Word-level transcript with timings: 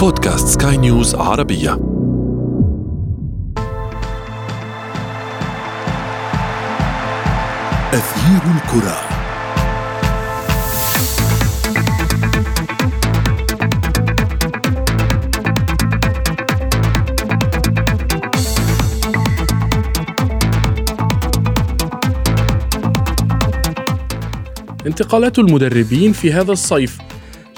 بودكاست 0.00 0.62
سكاي 0.62 0.76
نيوز 0.76 1.14
عربية. 1.14 1.72
أثير 7.92 8.42
الكرة. 8.56 9.00
انتقالات 24.86 25.38
المدربين 25.38 26.12
في 26.12 26.32
هذا 26.32 26.52
الصيف. 26.52 27.09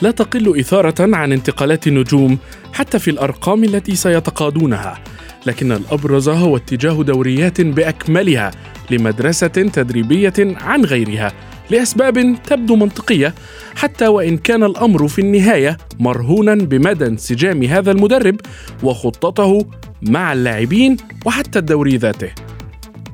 لا 0.03 0.11
تقل 0.11 0.59
إثارة 0.61 1.17
عن 1.17 1.33
انتقالات 1.33 1.87
النجوم 1.87 2.39
حتى 2.73 2.99
في 2.99 3.11
الأرقام 3.11 3.65
التي 3.65 3.95
سيتقاضونها 3.95 4.99
لكن 5.47 5.73
الأبرز 5.73 6.29
هو 6.29 6.57
اتجاه 6.57 7.03
دوريات 7.03 7.61
بأكملها 7.61 8.51
لمدرسة 8.91 9.47
تدريبية 9.47 10.33
عن 10.39 10.85
غيرها 10.85 11.33
لأسباب 11.71 12.37
تبدو 12.47 12.77
منطقية 12.77 13.35
حتى 13.75 14.07
وإن 14.07 14.37
كان 14.37 14.63
الأمر 14.65 15.09
في 15.09 15.21
النهاية 15.21 15.77
مرهونا 16.01 16.55
بمدى 16.55 17.07
انسجام 17.07 17.63
هذا 17.63 17.91
المدرب 17.91 18.37
وخطته 18.83 19.67
مع 20.03 20.33
اللاعبين 20.33 20.97
وحتى 21.27 21.59
الدوري 21.59 21.97
ذاته. 21.97 22.31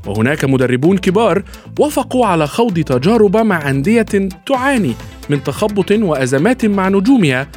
وهناك 0.06 0.44
مدربون 0.44 0.98
كبار 0.98 1.42
وافقوا 1.78 2.26
على 2.26 2.46
خوض 2.46 2.80
تجارب 2.80 3.36
مع 3.36 3.70
أندية 3.70 4.28
تعاني 4.46 4.94
من 5.30 5.42
تخبط 5.42 5.90
وأزمات 5.90 6.66
مع 6.66 6.88
نجومها 6.88 7.48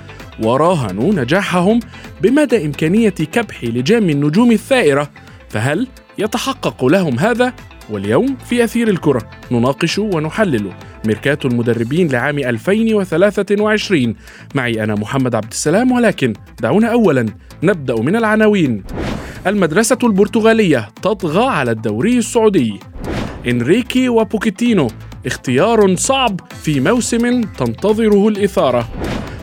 وراهنوا 0.44 1.14
نجاحهم 1.14 1.80
بمدى 2.22 2.66
إمكانية 2.66 3.10
كبح 3.10 3.64
لجام 3.64 4.10
النجوم 4.10 4.52
الثائرة. 4.52 5.10
فهل 5.50 5.88
يتحقق 6.18 6.86
لهم 6.86 7.20
هذا؟ 7.20 7.54
واليوم 7.90 8.38
في 8.50 8.64
أثير 8.64 8.88
الكرة 8.88 9.30
نناقش 9.52 10.00
ونحلل. 10.00 10.72
ميركاتو 11.06 11.48
المدربين 11.48 12.08
لعام 12.08 12.40
2023 12.40 14.16
معي 14.56 14.84
أنا 14.84 14.96
محمد 14.96 15.36
عبد 15.36 15.52
السلام 15.52 15.92
ولكن 15.92 16.34
دعونا 16.62 16.88
أولا. 16.88 17.26
نبدأ 17.64 18.02
من 18.02 18.16
العناوين. 18.16 18.84
المدرسة 19.48 19.98
البرتغالية 20.04 20.90
تطغى 21.02 21.46
على 21.46 21.72
الدوري 21.72 22.18
السعودي. 22.18 22.80
إنريكي 23.48 24.10
وبوكيتينو 24.10 24.88
اختيار 25.26 25.96
صعب 25.96 26.40
في 26.64 26.80
موسم 26.80 27.42
تنتظره 27.42 28.28
الإثارة. 28.28 28.88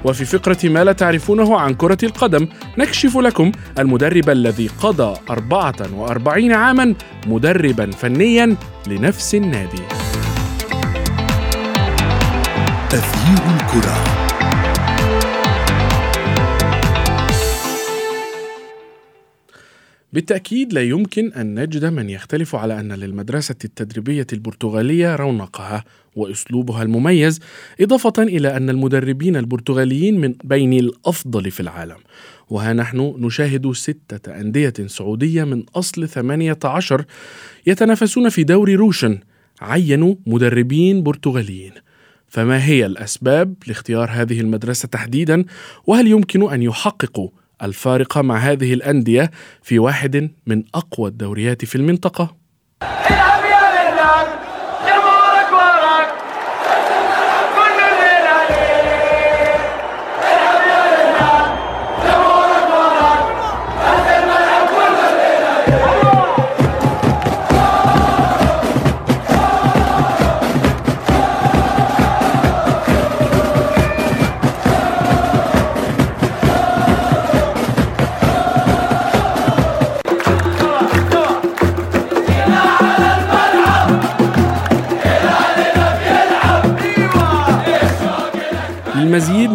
وفي 0.04 0.24
فقرة 0.24 0.58
ما 0.64 0.84
لا 0.84 0.92
تعرفونه 0.92 1.58
عن 1.58 1.74
كرة 1.74 1.98
القدم 2.02 2.48
نكشف 2.78 3.16
لكم 3.16 3.52
المدرب 3.78 4.30
الذي 4.30 4.70
قضى 4.82 5.20
44 5.30 6.52
عاما 6.52 6.94
مدربا 7.26 7.90
فنيا 7.90 8.56
لنفس 8.86 9.34
النادي. 9.34 9.82
تغيير 12.90 13.42
الكرة. 13.56 14.27
بالتأكيد 20.12 20.72
لا 20.72 20.82
يمكن 20.82 21.32
أن 21.32 21.60
نجد 21.60 21.84
من 21.84 22.10
يختلف 22.10 22.54
على 22.54 22.80
أن 22.80 22.92
للمدرسة 22.92 23.54
التدريبية 23.64 24.26
البرتغالية 24.32 25.16
رونقها 25.16 25.84
وأسلوبها 26.16 26.82
المميز 26.82 27.40
إضافة 27.80 28.22
إلى 28.22 28.56
أن 28.56 28.70
المدربين 28.70 29.36
البرتغاليين 29.36 30.20
من 30.20 30.34
بين 30.44 30.72
الأفضل 30.72 31.50
في 31.50 31.60
العالم. 31.60 31.96
وها 32.50 32.72
نحن 32.72 33.14
نشاهد 33.18 33.72
ستة 33.72 34.40
أندية 34.40 34.74
سعودية 34.86 35.44
من 35.44 35.64
أصل 35.74 36.08
18 36.08 37.04
يتنافسون 37.66 38.28
في 38.28 38.44
دوري 38.44 38.74
روشن 38.74 39.18
عينوا 39.60 40.14
مدربين 40.26 41.02
برتغاليين. 41.02 41.72
فما 42.28 42.64
هي 42.64 42.86
الأسباب 42.86 43.54
لاختيار 43.66 44.08
هذه 44.10 44.40
المدرسة 44.40 44.88
تحديدا؟ 44.88 45.44
وهل 45.86 46.06
يمكن 46.06 46.52
أن 46.52 46.62
يحققوا 46.62 47.28
الفارقة 47.62 48.22
مع 48.22 48.36
هذه 48.36 48.74
الأندية 48.74 49.30
في 49.62 49.78
واحد 49.78 50.30
من 50.46 50.62
أقوى 50.74 51.08
الدوريات 51.08 51.64
في 51.64 51.76
المنطقة. 51.76 52.36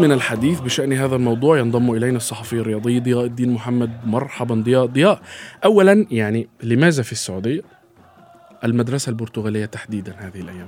من 0.04 0.12
الحديث 0.12 0.60
بشأن 0.62 0.94
هذا 0.94 1.16
الموضوع 1.16 1.60
ينضم 1.60 1.92
إلينا 1.92 2.18
الصحفي 2.18 2.54
الرياضي 2.54 3.00
ضياء 3.00 3.26
الدين 3.26 3.54
محمد. 3.54 3.92
مرحبا 4.06 4.56
ضياء. 4.56 4.86
ضياء 4.86 5.20
أولا 5.66 6.06
يعني 6.12 6.48
لماذا 6.64 7.04
في 7.04 7.12
السعودية؟ 7.12 7.62
المدرسة 8.64 9.10
البرتغالية 9.10 9.66
تحديدا 9.66 10.12
هذه 10.12 10.42
الأيام. 10.42 10.68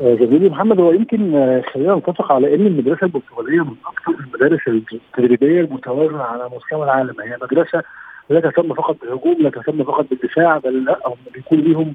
آه، 0.00 0.14
جميل. 0.14 0.50
محمد 0.50 0.80
هو 0.80 0.92
يمكن 0.92 1.34
آه، 1.34 1.62
خلينا 1.72 1.94
نتفق 1.94 2.32
على 2.32 2.54
إن 2.54 2.66
المدرسة 2.66 3.04
البرتغالية 3.06 3.64
من 3.64 3.74
أكثر 3.86 4.24
المدارس 4.24 4.60
التدريبية 4.92 5.60
المتوازنة 5.60 6.22
على 6.22 6.50
مستوى 6.56 6.84
العالم. 6.84 7.20
هي 7.20 7.36
مدرسة 7.42 7.82
لا 8.30 8.40
تهتم 8.40 8.74
فقط 8.74 8.96
بالهجوم 9.00 9.36
لا 9.40 9.50
تهتم 9.50 9.84
فقط 9.84 10.06
بالدفاع 10.10 10.58
بل 10.58 10.84
لا 10.84 10.98
هم 11.06 11.16
بيكون 11.34 11.58
ليهم 11.58 11.94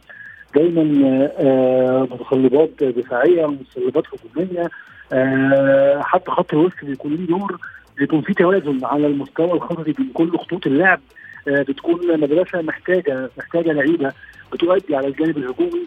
دايما 0.56 1.30
آه، 1.38 2.08
متطلبات 2.12 2.84
دفاعية 2.84 3.46
ومتطلبات 3.46 4.04
هجومية 4.08 4.70
آه، 5.14 6.02
حتى 6.02 6.32
خط 6.32 6.54
الوسط 6.54 6.76
بيكون 6.86 7.16
ليه 7.16 7.26
دور 7.28 7.58
بيكون 7.98 8.22
في 8.22 8.34
توازن 8.34 8.86
على 8.86 9.08
المستوى 9.08 9.52
الخططي 9.52 9.92
بين 9.92 10.12
كل 10.14 10.38
خطوط 10.38 10.68
اللعب. 10.68 11.00
آه، 11.48 11.62
بتكون 11.62 12.20
مدرسة 12.20 12.62
محتاجة 12.62 13.30
محتاجة 13.38 13.72
لعيبة 13.72 14.12
بتؤدي 14.54 14.96
على 14.96 15.08
الجانب 15.08 15.38
الهجومي 15.38 15.86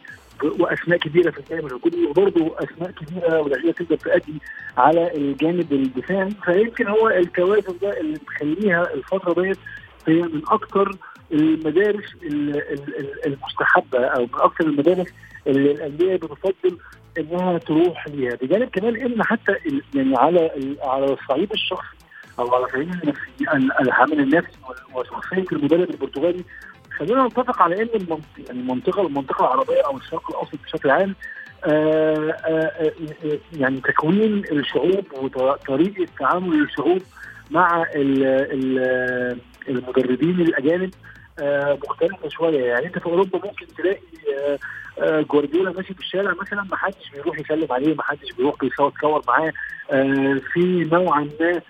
وأسماء 0.59 0.99
كبيرة 0.99 1.31
في 1.31 1.39
الجانب 1.39 1.67
الهجومي 1.67 2.07
وبرضه 2.07 2.55
أسماء 2.59 2.91
كبيرة 2.91 3.41
ولعيبة 3.41 3.73
تقدر 3.73 3.97
تؤدي 3.97 4.41
على 4.79 5.17
الجانب 5.17 5.73
الدفاعي. 5.73 6.31
فيمكن 6.45 6.87
هو 6.87 7.09
التوازن 7.09 7.75
ده 7.83 8.01
اللي 8.01 8.19
مخليها 8.27 8.95
الفترة 8.95 9.43
ديت 9.43 9.59
هي 10.09 10.23
من 10.23 10.43
أكثر 10.49 10.97
المدارس 11.33 12.05
المستحبة 13.27 14.05
أو 14.07 14.23
من 14.23 14.41
أكثر 14.41 14.65
المدارس 14.65 15.09
اللي 15.47 15.71
الأندية 15.73 16.17
بتفضل 16.17 16.79
إنها 17.19 17.59
تروح 17.59 18.09
ليها. 18.09 18.35
بجانب 18.35 18.69
كمان 18.69 18.97
إن 18.97 19.23
حتى 19.23 19.53
يعني 19.95 20.17
على 20.17 20.51
على 20.83 21.05
الصعيد 21.13 21.53
الشخصي 21.53 21.97
أو 22.39 22.55
على 22.55 22.67
صعيد 22.73 22.89
النفسي 22.91 23.71
العامل 23.81 24.21
النفسي 24.21 24.59
وشخصية 24.95 25.45
المدرب 25.53 25.91
البرتغالي. 25.91 26.45
خلينا 26.99 27.25
نتفق 27.27 27.63
على 27.63 27.83
إن 27.83 28.19
المنطقة 28.51 29.07
المنطقة 29.07 29.45
العربية 29.45 29.83
أو 29.87 29.97
الشرق 29.97 30.31
الأوسط 30.31 30.59
بشكل 30.65 30.91
عام 30.91 31.15
آآ 31.65 32.37
آآ 32.47 32.91
يعني 33.53 33.81
تكوين 33.81 34.45
الشعوب 34.53 35.05
وطريقة 35.23 36.07
تعامل 36.19 36.63
الشعوب 36.63 37.03
مع 37.51 37.87
المدربين 39.69 40.41
الأجانب. 40.41 40.91
آه، 40.95 41.14
مختلفة 41.89 42.29
شوية. 42.29 42.65
يعني 42.65 42.87
أنت 42.87 42.99
في 42.99 43.07
أوروبا 43.07 43.39
ممكن 43.45 43.67
تلاقي 43.67 44.01
آه، 44.39 44.59
آه، 44.99 45.21
جوارديولا 45.21 45.73
ماشي 45.73 45.95
في 45.95 46.01
الشارع 46.01 46.35
مثلا 46.41 46.63
ما 46.63 46.77
حدش 46.77 47.11
بيروح 47.13 47.39
يسلم 47.39 47.73
عليه 47.73 47.95
ما 47.95 48.03
حدش 48.03 48.33
بيروح 48.33 48.55
يتصور 48.63 49.23
معاه. 49.29 49.53
في 50.53 50.89
نوعا 50.93 51.29
ما 51.41 51.61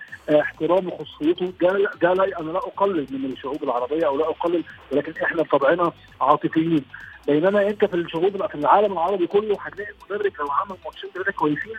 احترام 0.41 0.91
خصوصيته. 0.91 1.53
ده 1.61 1.89
ده 2.01 2.13
لا 2.13 2.39
أنا 2.39 2.51
لا 2.51 2.57
أقلل 2.57 3.07
من 3.11 3.31
الشعوب 3.31 3.63
العربية 3.63 4.05
أو 4.07 4.17
لا 4.17 4.29
أقلل 4.29 4.63
ولكن 4.91 5.13
إحنا 5.23 5.43
بطبعنا 5.43 5.91
عاطفيين. 6.21 6.85
بينما 7.27 7.67
أنت 7.67 7.85
في 7.85 7.93
الشعوب 7.93 8.47
في 8.47 8.55
العالم 8.55 8.93
العربي 8.93 9.27
كله 9.27 9.57
هتلاقي 9.61 9.91
المدرب 9.91 10.31
لو 10.39 10.47
عمل 10.51 10.77
ماتشين 10.85 11.09
ثلاثة 11.13 11.31
كويسين 11.31 11.75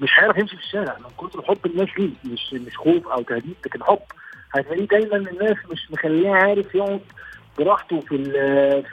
مش 0.00 0.10
هيعرف 0.18 0.36
يمشي 0.38 0.56
في 0.56 0.62
الشارع 0.62 0.96
من 0.98 1.28
كتر 1.28 1.42
حب 1.42 1.66
الناس 1.66 1.88
ليه. 1.98 2.10
مش 2.24 2.52
مش 2.54 2.76
خوف 2.76 3.08
أو 3.08 3.22
تهديد 3.22 3.54
لكن 3.66 3.84
حب. 3.84 3.98
هتلاقيه 4.54 4.86
دايما 4.86 5.16
الناس 5.16 5.56
مش 5.72 5.90
مخليه 5.90 6.30
عارف 6.30 6.74
يقعد 6.74 7.00
براحته 7.58 8.00
في 8.00 8.16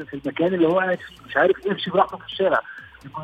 في 0.09 0.13
المكان 0.13 0.53
اللي 0.53 0.67
هو 0.67 0.79
قاعد 0.79 0.97
فيه. 0.99 1.15
مش 1.27 1.37
عارف 1.37 1.65
يمشي 1.65 1.89
براحته 1.91 2.17
في 2.17 2.25
الشارع. 2.25 2.59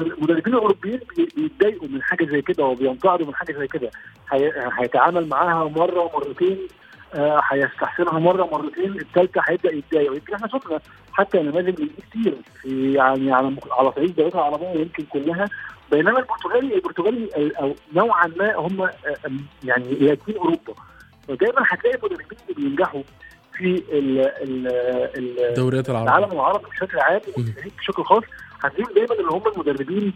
المدربين 0.01 0.53
الأوروبيين 0.53 0.99
بيتضايقوا 1.37 1.87
من 1.87 2.01
حاجة 2.03 2.25
زي 2.25 2.41
كده 2.41 2.63
وبينتقدوا 2.65 3.27
من 3.27 3.35
حاجة 3.35 3.53
زي 3.53 3.67
كده. 3.67 3.91
هيتعامل 4.79 5.27
معاها 5.29 5.69
مرة 5.69 5.99
ومرتين 5.99 6.57
آه، 7.15 7.41
هيستحسنها 7.49 8.19
مرة 8.19 8.43
مرتين 8.51 8.91
الثالثه 8.99 9.41
هيبدأ 9.49 9.71
يتضايق. 9.73 10.11
ويمكن 10.11 10.33
إحنا 10.33 10.47
شفنا 10.47 10.79
حتى 11.13 11.39
نماذج 11.41 11.75
كتير 12.09 12.35
في 12.61 12.93
يعني 12.93 13.33
على 13.33 13.55
على 13.71 13.91
صعيد 13.95 14.09
الدوريات 14.09 14.35
العربية 14.35 14.79
يمكن 14.81 15.03
كلها. 15.03 15.45
بينما 15.91 16.19
البرتغالي 16.19 16.75
البرتغالي 16.75 17.29
نوعا 17.93 18.27
ما 18.27 18.55
هم 18.55 18.81
آه، 18.81 18.91
يعني 19.63 19.93
لاكين 19.95 20.37
أوروبا. 20.37 20.73
فدايما 21.31 21.63
هتلاقي 21.69 21.97
المدربين 21.97 22.37
اللي 22.49 22.69
بينجحوا 22.69 23.01
في 23.53 23.83
الدوريات 25.49 25.89
العربية. 25.89 26.09
العالم 26.17 26.31
العربي 26.31 26.65
بشكل 26.69 26.99
عام 26.99 27.21
بشكل 27.79 28.03
خاص. 28.03 28.23
هتلاقيهم 28.63 28.93
دايما 28.95 29.13
اللي 29.13 29.31
هم 29.31 29.43
المدربين 29.47 30.13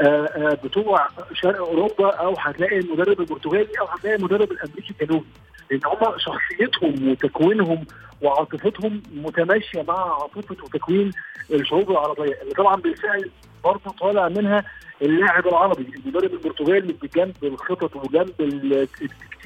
آه، 0.00 0.58
بتوع 0.64 1.08
شرق 1.32 1.58
أوروبا 1.58 2.10
أو 2.10 2.34
هتلاقي 2.38 2.78
المدرب 2.78 3.20
البرتغالي 3.20 3.68
أو 3.80 3.86
هتلاقي 3.86 4.16
المدرب 4.16 4.52
الأمريكي 4.52 4.94
الجنوبي. 5.00 5.26
لأن 5.70 5.80
هم 5.86 6.18
شخصيتهم 6.18 7.08
وتكوينهم 7.08 7.84
وعاطفتهم 8.22 9.02
متماشية 9.14 9.82
مع 9.88 10.14
عاطفة 10.14 10.56
وتكوين 10.64 11.10
الشعوب 11.50 11.90
العربية 11.90 12.38
اللي 12.42 12.54
طبعا 12.54 12.76
بالفعل 12.76 13.30
برضه 13.64 13.90
طالع 14.00 14.28
منها 14.28 14.64
اللاعب 15.02 15.46
العربي 15.46 15.92
المدرب 15.96 16.32
البرتغالي 16.32 16.92
بجنب 17.02 17.34
الخطط 17.42 17.96
وجنب 17.96 18.32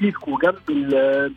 التكتيك 0.01 0.27
وجنب 0.27 1.33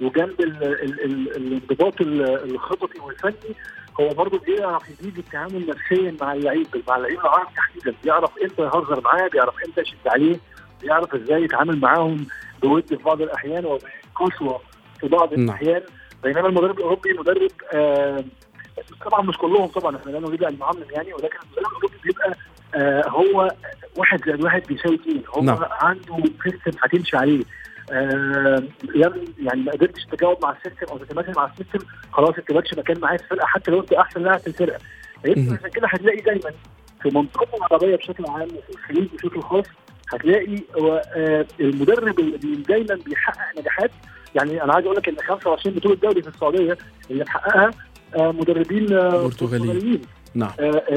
وجنب 0.00 0.40
الانضباط 0.40 1.94
الخططي 2.00 3.00
والفني 3.00 3.54
هو 4.00 4.08
برضه 4.08 4.38
بيعرف 4.38 4.88
يزيد 4.90 5.18
التعامل 5.18 5.66
نفسيا 5.68 6.16
مع 6.20 6.32
اللعيب 6.32 6.66
مع 6.88 6.96
اللعيب 6.96 7.20
العربي 7.20 7.48
تحديدا 7.56 7.94
بيعرف 8.04 8.30
إمتى 8.42 8.62
يهزر 8.62 9.00
معاه 9.00 9.28
بيعرف 9.28 9.54
إمتى 9.66 9.80
يشد 9.80 10.06
عليه 10.06 10.36
بيعرف 10.82 11.14
إزاي 11.14 11.42
يتعامل 11.42 11.80
معاهم 11.80 12.26
بود 12.62 12.86
في 12.88 12.96
بعض 12.96 13.22
الأحيان 13.22 13.64
وبقسوه 13.64 14.60
في 15.00 15.08
بعض 15.08 15.34
نعم. 15.34 15.44
الأحيان 15.44 15.82
بينما 16.22 16.48
المدرب 16.48 16.78
الأوروبي 16.78 17.12
مدرب 17.12 17.50
آه 17.74 18.24
طبعا 19.04 19.22
مش 19.22 19.38
كلهم 19.38 19.66
طبعا 19.66 19.96
إحنا 19.96 20.10
لا 20.10 20.20
نريد 20.20 20.44
ان 20.44 20.58
نعمم 20.58 20.84
يعني 20.90 21.14
ولكن 21.14 21.38
المدرب 21.46 21.66
الأوروبي 21.66 21.94
بيبقى 22.04 22.34
آه 22.74 23.08
هو 23.08 23.50
واحد 23.96 24.24
زائد 24.26 24.44
واحد 24.44 24.62
بيساوي 24.68 24.94
اثنين 24.94 25.22
هو 25.28 25.42
نعم. 25.42 25.58
عنده 25.70 26.16
system 26.44 26.78
هتمشي 26.82 27.16
عليه 27.16 27.42
لم 27.92 29.24
يعني 29.38 29.62
ما 29.62 29.72
قدرتش 29.72 30.04
تجاوب 30.04 30.38
مع 30.42 30.56
ال 30.56 30.60
system 30.60 30.86
أو 30.92 30.98
تتماشى 30.98 31.30
مع 31.36 31.50
ال 31.52 31.55
system. 31.55 31.78
خلاص 32.12 32.34
انت 32.38 32.52
مالكش 32.52 32.74
مكان 32.74 33.00
معايا 33.00 33.18
في 33.18 33.24
الفرقة. 33.24 33.46
حتى 33.46 33.70
لو 33.70 33.80
أنت 33.80 33.92
أحسن 33.92 34.22
لاعب 34.22 34.38
في 34.38 34.46
الفرقة. 34.46 34.78
عشان 35.26 35.70
كده 35.74 35.88
هتلاقي 35.88 36.20
دايما 36.20 36.50
في 37.02 37.08
منطقتنا 37.14 37.56
العربية 37.66 37.96
بشكل 37.96 38.24
عام 38.28 38.48
وفي 38.48 38.70
الخليج 38.70 39.08
بشكل 39.14 39.42
خاص 39.42 39.64
هتلاقي 40.12 40.56
آه 40.80 41.46
المدرب 41.60 42.18
اللي 42.20 42.56
دايما 42.68 42.98
بيحقق 43.06 43.60
نجاحات. 43.60 43.90
يعني 44.34 44.62
أنا 44.64 44.72
عايز 44.74 44.86
أقول 44.86 44.96
لك 44.96 45.08
إن 45.08 45.16
25 45.16 45.76
بطولة 45.76 45.94
دوري 45.94 46.22
في 46.22 46.28
السعودية 46.28 46.78
اللي 47.10 47.24
محققها 47.24 47.70
آه 48.16 48.32
مدربين 48.32 48.92
آه 48.92 49.22
برتغاليين. 49.22 50.02
نعم. 50.34 50.50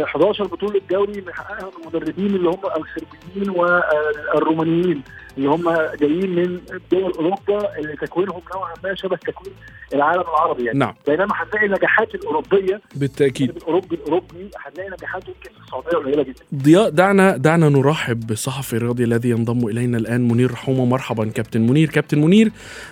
11 0.04 0.44
بطولة 0.48 0.82
دوري 0.90 1.22
محققها 1.28 1.72
المدربين 1.82 2.26
اللي 2.36 2.50
هم 2.50 2.60
الصربيين 2.66 3.50
والرومانيين. 3.50 5.02
اللي 5.38 5.50
هم 5.50 5.64
جايين 6.02 6.36
من 6.36 6.60
دول 6.92 7.12
اوروبا 7.12 7.78
اللي 7.80 7.96
تكوينهم 8.02 8.42
نوعا 8.56 8.74
ما 8.84 8.96
شبه 8.96 9.16
تكوين 9.16 9.54
العالم 9.94 10.22
العربي 10.22 10.66
يعني. 10.66 10.80
نعم. 10.80 10.94
بينما 11.08 11.28
هتلاقي 11.36 11.66
النجاحات 11.66 12.16
الأوروبية. 12.16 12.82
بالتأكيد. 12.96 13.50
الاوروبي 13.50 13.96
الأوروبي 13.96 14.50
هتلاقي 14.66 14.90
نجاحاته 14.90 15.28
يمكن 15.28 15.50
في 15.50 15.64
السعودية 15.66 15.98
قليلة 15.98 16.24
جدا. 16.24 16.44
ضياء 16.56 16.90
دعنا 16.90 17.38
دعنا 17.38 17.70
نرحب 17.70 18.28
بالصحفي 18.28 18.74
الرياضي 18.74 19.04
الذي 19.04 19.30
ينضم 19.30 19.68
إلينا 19.68 19.98
الآن 19.98 20.28
منير 20.28 20.52
رحومه 20.52 20.86
مرحبا 20.86 21.26
كابتن 21.26 21.62
منير. 21.62 21.90
كابتن 21.90 22.22
منير 22.22 22.52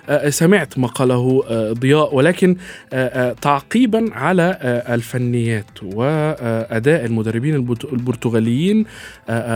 آه 0.10 0.30
سمعت 0.30 0.80
ما 0.80 0.88
قاله 0.88 1.44
آه 1.50 1.72
ضياء 1.72 2.16
ولكن 2.16 2.58
آه 2.94 3.34
تعقيبا 3.34 4.10
على 4.14 4.58
الفنيات 4.90 5.84
وأداء 5.84 7.06
المدربين 7.06 7.56
البرتغاليين 7.94 8.86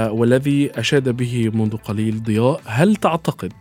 والذي 0.09 0.71
أشاد 0.75 1.09
به 1.09 1.51
منذ 1.53 1.77
قليل 1.77 2.24
ضياء. 2.24 2.62
هل 2.80 2.96
تعتقد 2.96 3.54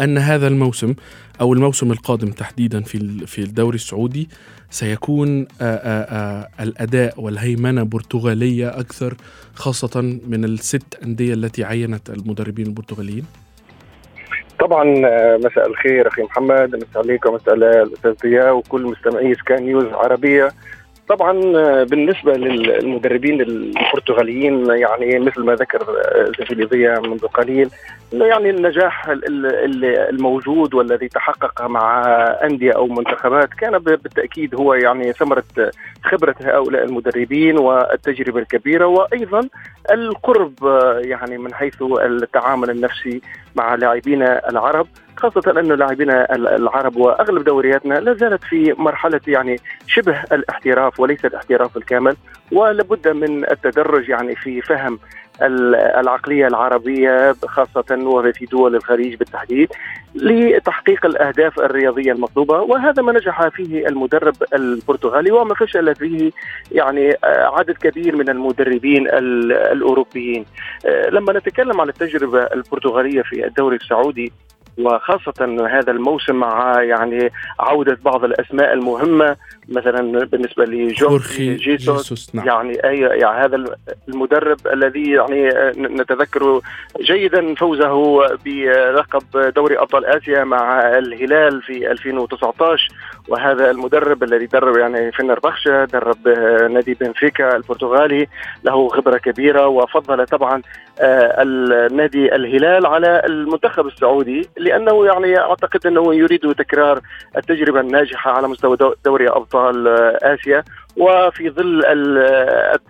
أن 0.00 0.18
هذا 0.18 0.48
الموسم 0.48 0.94
أو 1.40 1.52
الموسم 1.52 1.92
القادم 1.92 2.30
تحديدا 2.30 2.80
في 2.80 3.26
في 3.26 3.38
الدوري 3.38 3.74
السعودي 3.74 4.28
سيكون 4.70 5.40
آآ 5.40 5.46
آآ 5.60 6.48
الأداء 6.62 7.20
والهيمنة 7.20 7.82
برتغاليه 7.82 8.68
أكثر 8.68 9.14
خاصة 9.54 10.00
من 10.26 10.44
الست 10.44 11.02
أندية 11.04 11.34
التي 11.34 11.64
عينت 11.64 12.10
المدربين 12.10 12.66
البرتغاليين؟ 12.66 13.24
طبعا 14.60 14.84
مساء 15.36 15.66
الخير 15.66 16.08
أخي 16.08 16.22
محمد 16.22 16.76
مساء 16.76 17.02
عليك 17.02 17.26
ومساء 17.26 17.54
الاستاذ 17.54 18.12
ضياء 18.22 18.56
وكل 18.56 18.82
مستمعي 18.82 19.34
سكان 19.34 19.62
نيوز 19.62 19.86
عربية 19.86 20.48
طبعا 21.08 21.32
بالنسبة 21.84 22.32
للمدربين 22.32 23.40
البرتغاليين 23.40 24.66
يعني 24.66 25.18
مثل 25.18 25.40
ما 25.40 25.54
ذكر 25.54 25.86
زميلي 26.38 26.64
ضياء 26.64 27.00
منذ 27.08 27.26
قليل 27.26 27.70
إنه 28.12 28.24
يعني 28.24 28.50
النجاح 28.50 29.08
الموجود 30.10 30.74
والذي 30.74 31.08
تحقق 31.08 31.62
مع 31.62 32.02
أندية 32.44 32.72
أو 32.72 32.86
منتخبات 32.86 33.48
كان 33.54 33.78
بالتأكيد 33.78 34.54
هو 34.54 34.74
يعني 34.74 35.12
ثمرة 35.12 35.44
خبرة 36.04 36.34
هؤلاء 36.40 36.84
المدربين 36.84 37.58
والتجربة 37.58 38.40
الكبيرة 38.40 38.86
وأيضا 38.86 39.48
القرب 39.90 40.54
يعني 41.04 41.38
من 41.38 41.54
حيث 41.54 41.82
التعامل 41.82 42.70
النفسي 42.70 43.20
مع 43.56 43.74
لاعبينا 43.74 44.48
العرب. 44.50 44.86
خاصة 45.16 45.60
أن 45.60 45.72
لاعبينا 45.72 46.34
العرب 46.34 46.96
وأغلب 46.96 47.44
دورياتنا 47.44 47.94
لا 47.94 48.14
زالت 48.14 48.44
في 48.44 48.74
مرحلة 48.78 49.20
يعني 49.26 49.56
شبه 49.86 50.22
الاحتراف 50.32 51.00
وليس 51.00 51.24
الاحتراف 51.24 51.76
الكامل 51.76 52.16
ولابد 52.52 53.08
من 53.08 53.50
التدرج 53.50 54.08
يعني 54.08 54.36
في 54.36 54.60
فهم 54.60 54.98
العقلية 55.42 56.46
العربية 56.46 57.32
خاصة 57.46 57.98
وفي 58.04 58.46
دول 58.46 58.76
الخليج 58.76 59.14
بالتحديد 59.14 59.68
لتحقيق 60.14 61.06
الأهداف 61.06 61.60
الرياضية 61.60 62.12
المطلوبة 62.12 62.60
وهذا 62.60 63.02
ما 63.02 63.12
نجح 63.12 63.48
فيه 63.48 63.86
المدرب 63.86 64.34
البرتغالي 64.54 65.32
وما 65.32 65.54
فشل 65.54 65.94
فيه 65.94 66.30
يعني 66.72 67.16
عدد 67.24 67.70
كبير 67.70 68.16
من 68.16 68.28
المدربين 68.28 69.08
الأوروبيين. 69.08 70.44
لما 71.10 71.32
نتكلم 71.32 71.80
عن 71.80 71.88
التجربة 71.88 72.42
البرتغالية 72.42 73.22
في 73.22 73.46
الدوري 73.46 73.76
السعودي 73.76 74.32
وخاصة 74.78 75.66
هذا 75.70 75.90
الموسم 75.90 76.34
مع 76.34 76.82
يعني 76.82 77.32
عودة 77.60 77.98
بعض 78.04 78.24
الأسماء 78.24 78.72
المهمة 78.72 79.36
مثلا 79.68 80.24
بالنسبة 80.24 80.64
لجورخي 80.64 81.54
جيسوس, 81.54 81.98
جيسوس 81.98 82.34
نعم. 82.34 82.46
يعني 82.46 82.84
أي 82.84 82.98
يعني 83.00 83.44
هذا 83.44 83.64
المدرب 84.08 84.58
الذي 84.72 85.10
يعني 85.10 85.48
نتذكر 85.76 86.60
جيدا 87.00 87.54
فوزه 87.54 88.20
بلقب 88.44 89.52
دوري 89.54 89.78
أبطال 89.78 90.04
آسيا 90.04 90.44
مع 90.44 90.88
الهلال 90.98 91.62
في 91.62 91.90
2019 91.90 92.88
وهذا 93.28 93.70
المدرب 93.70 94.22
الذي 94.22 94.46
درب 94.46 94.76
يعني 94.76 95.12
فينر 95.12 95.38
بخشة 95.38 95.84
درب 95.84 96.28
نادي 96.70 96.94
بنفيكا 96.94 97.56
البرتغالي 97.56 98.26
له 98.64 98.88
خبرة 98.88 99.18
كبيرة 99.18 99.66
وفضل 99.66 100.26
طبعا 100.26 100.62
النادي 101.00 102.34
الهلال 102.34 102.86
على 102.86 103.22
المنتخب 103.26 103.86
السعودي 103.86 104.48
لأنه 104.62 105.06
يعني 105.06 105.38
أعتقد 105.38 105.86
أنه 105.86 106.14
يريد 106.14 106.54
تكرار 106.54 107.00
التجربة 107.36 107.80
الناجحة 107.80 108.30
على 108.30 108.48
مستوى 108.48 108.76
دوري 109.04 109.28
أبطال 109.28 109.88
آسيا 110.22 110.64
وفي 110.96 111.50
ظل 111.50 111.82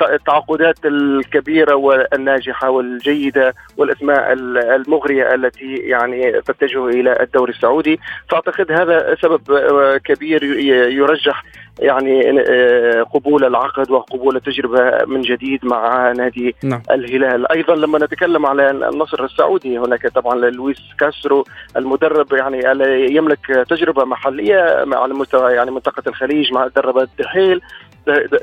التعاقدات 0.02 0.79
الكبيرة 0.85 1.75
والناجحة 1.75 2.71
والجيدة 2.71 3.55
والأسماء 3.76 4.33
المغرية 4.33 5.35
التي 5.35 5.75
يعني 5.76 6.33
تتجه 6.33 6.88
إلى 6.88 7.17
الدوري 7.21 7.52
السعودي 7.52 8.00
فأعتقد 8.29 8.73
هذا 8.73 9.17
سبب 9.23 9.41
كبير 10.05 10.45
يرجح 10.93 11.45
يعني 11.79 12.41
آه، 12.49 13.02
قبول 13.02 13.45
العقد 13.45 13.91
وقبول 13.91 14.37
التجربة 14.37 15.05
من 15.07 15.21
جديد 15.21 15.61
مع 15.62 16.12
نادي 16.12 16.55
نعم. 16.64 16.83
الهلال 16.91 17.52
أيضا 17.52 17.75
لما 17.75 17.99
نتكلم 17.99 18.47
على 18.47 18.71
النصر 18.71 19.25
السعودي 19.25 19.79
هناك 19.79 20.09
طبعا 20.09 20.35
لويس 20.35 20.81
كاسترو 20.99 21.45
المدرب 21.76 22.33
يعني 22.33 22.62
يملك 23.14 23.47
تجربة 23.47 24.05
محلية 24.05 24.85
على 24.93 25.14
مستوى 25.14 25.52
يعني 25.52 25.71
منطقة 25.71 26.02
الخليج 26.07 26.52
مع 26.52 26.67
درب 26.67 26.99
الدحيل 26.99 27.61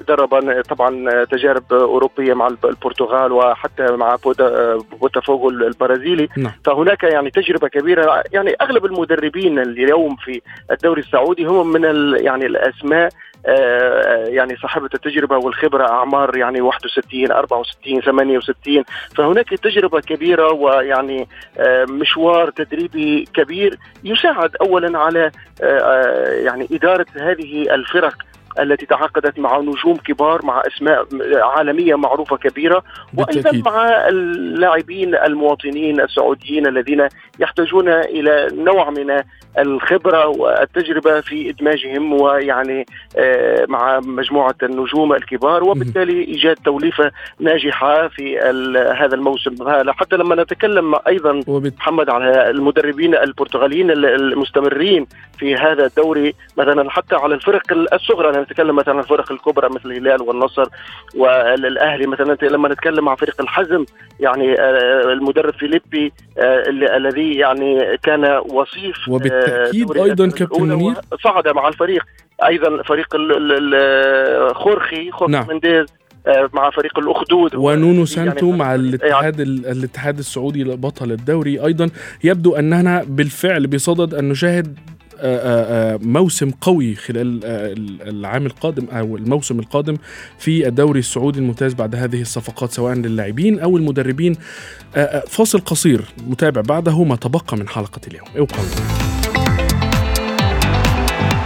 درب 0.08 0.62
طبعا 0.70 1.24
تجارب 1.24 1.74
أوروبية 1.74 2.34
مع 2.34 2.48
البرتغال 2.48 3.32
وحتى 3.32 3.92
مع 3.92 4.18
بوتافوغو 5.02 5.50
البرازيلي. 5.50 6.30
نعم. 6.38 6.52
فهناك 6.66 7.04
يعني 7.04 7.30
تجربة 7.30 7.68
كبيرة. 7.68 8.24
يعني 8.34 8.56
أغلب 8.62 8.86
المدربين 8.86 9.60
اليوم 9.60 10.16
في 10.16 10.42
الدوري 10.72 11.02
السعودي 11.02 11.46
هم 11.46 11.72
من 11.72 11.84
يعني 12.18 12.46
الأسماء 12.46 13.10
آه، 13.46 14.26
يعني 14.28 14.56
صاحبة 14.56 14.90
التجربة 14.94 15.38
والخبرة 15.38 15.88
أعمار 15.88 16.38
يعني 16.38 16.62
61 16.62 17.32
64 17.32 18.02
68 18.02 18.84
فهناك 19.16 19.50
تجربة 19.50 20.00
كبيرة 20.00 20.54
ويعني 20.54 21.28
آه، 21.58 21.86
مشوار 21.86 22.50
تدريبي 22.50 23.28
كبير 23.34 23.78
يساعد 24.04 24.56
أولا 24.62 25.00
على 25.00 25.32
آه، 25.62 26.32
يعني 26.32 26.68
إدارة 26.72 27.06
هذه 27.16 27.76
الفرق. 27.76 28.16
التي 28.60 28.86
تعاقدت 28.86 29.40
مع 29.40 29.60
نجوم 29.60 29.96
كبار 29.96 30.46
مع 30.46 30.64
أسماء 30.68 31.08
عالمية 31.36 31.96
معروفة 31.96 32.38
كبيرة 32.38 32.84
وأيضا 33.18 33.72
مع 33.72 34.08
اللاعبين 34.08 35.16
المواطنين 35.16 36.02
السعوديين 36.02 36.68
الذين 36.68 37.08
يحتاجون 37.40 37.90
إلى 37.90 38.48
نوع 38.54 38.90
من 38.90 39.22
الخبرة 39.60 40.28
والتجربة 40.28 41.22
في 41.22 41.50
إدماجهم 41.50 42.22
ويعني 42.22 42.86
آه، 43.18 43.66
مع 43.70 44.00
مجموعة 44.00 44.56
النجوم 44.64 45.14
الكبار 45.14 45.64
وبالتالي 45.64 46.24
إيجاد 46.24 46.56
توليفة 46.56 47.12
ناجحة 47.40 48.08
في 48.08 48.40
هذا 49.00 49.16
الموسم. 49.16 49.56
حتى 49.90 50.16
لما 50.16 50.36
نتكلم 50.36 50.96
أيضا 51.08 51.42
محمد 51.48 52.10
على 52.10 52.50
المدربين 52.50 53.16
البرتغاليين 53.16 53.92
المستمرين 53.92 55.08
في 55.38 55.56
هذا 55.56 55.86
الدوري 55.86 56.34
مثلا 56.58 56.90
حتى 56.90 57.16
على 57.16 57.36
الفرق 57.36 57.62
الصغرى 57.94 58.39
نتكلم 58.42 58.76
مثلا 58.76 58.94
عن 58.94 59.00
الفرق 59.00 59.32
الكبرى 59.32 59.70
مثل 59.70 59.92
الهلال 59.92 60.22
والنصر 60.22 60.66
والأهلي 61.16 62.08
مثلا 62.08 62.38
لما 62.42 62.70
نتكلم 62.70 63.10
عن 63.10 63.16
فريق 63.16 63.42
الحزم 63.42 63.86
يعني 64.20 64.62
آه، 64.62 65.14
المدرب 65.14 65.54
فيليبي 65.54 66.14
آه، 66.38 66.64
الذي 66.98 67.34
يعني 67.34 67.98
كان 68.04 68.42
وصيف 68.50 69.10
وبالتأكيد 69.10 69.98
أيضا 69.98 70.30
كابتن 70.30 70.64
منير. 70.64 70.94
صعد 71.24 71.48
مع 71.48 71.68
الفريق. 71.68 72.06
أيضا 72.46 72.84
فريق 72.84 73.08
خورخي 74.54 75.12
خورخي 75.12 75.32
نعم. 75.32 75.48
منديز 75.50 75.86
آه، 76.28 76.50
مع 76.54 76.70
فريق 76.70 77.00
الأخدود. 77.00 77.56
ونونو 77.56 77.94
يعني 77.94 78.06
سانتو 78.06 78.46
يعني 78.46 78.60
مع 78.60 78.76
الاتحاد 78.76 79.40
يعني 79.40 79.52
الاتحاد 79.72 80.18
السعودي 80.18 80.64
بطل 80.64 81.12
الدوري. 81.12 81.66
أيضا 81.66 81.90
يبدو 82.24 82.56
أننا 82.56 83.04
بالفعل 83.08 83.68
بصدد 83.68 84.14
أن 84.14 84.30
نشاهد 84.30 84.80
موسم 86.04 86.52
قوي 86.62 86.96
خلال 86.96 87.40
العام 88.10 88.46
القادم 88.46 88.86
أو 88.92 89.18
الموسم 89.18 89.60
القادم 89.60 89.98
في 90.40 90.68
الدوري 90.68 91.00
السعودي 91.00 91.40
الممتاز 91.40 91.74
بعد 91.74 91.96
هذه 91.96 92.22
الصفقات 92.22 92.72
سواء 92.72 92.94
للاعبين 92.94 93.60
أو 93.60 93.78
المدربين. 93.78 94.36
فاصل 95.28 95.60
قصير 95.60 96.02
متابع 96.28 96.62
بعده 96.62 97.04
ما 97.04 97.16
تبقى 97.16 97.58
من 97.58 97.68
حلقة 97.68 98.02
اليوم. 98.08 98.28
ابقوا 98.36 98.66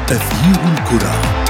تغيير 0.07 0.59
الكرة. 0.73 1.43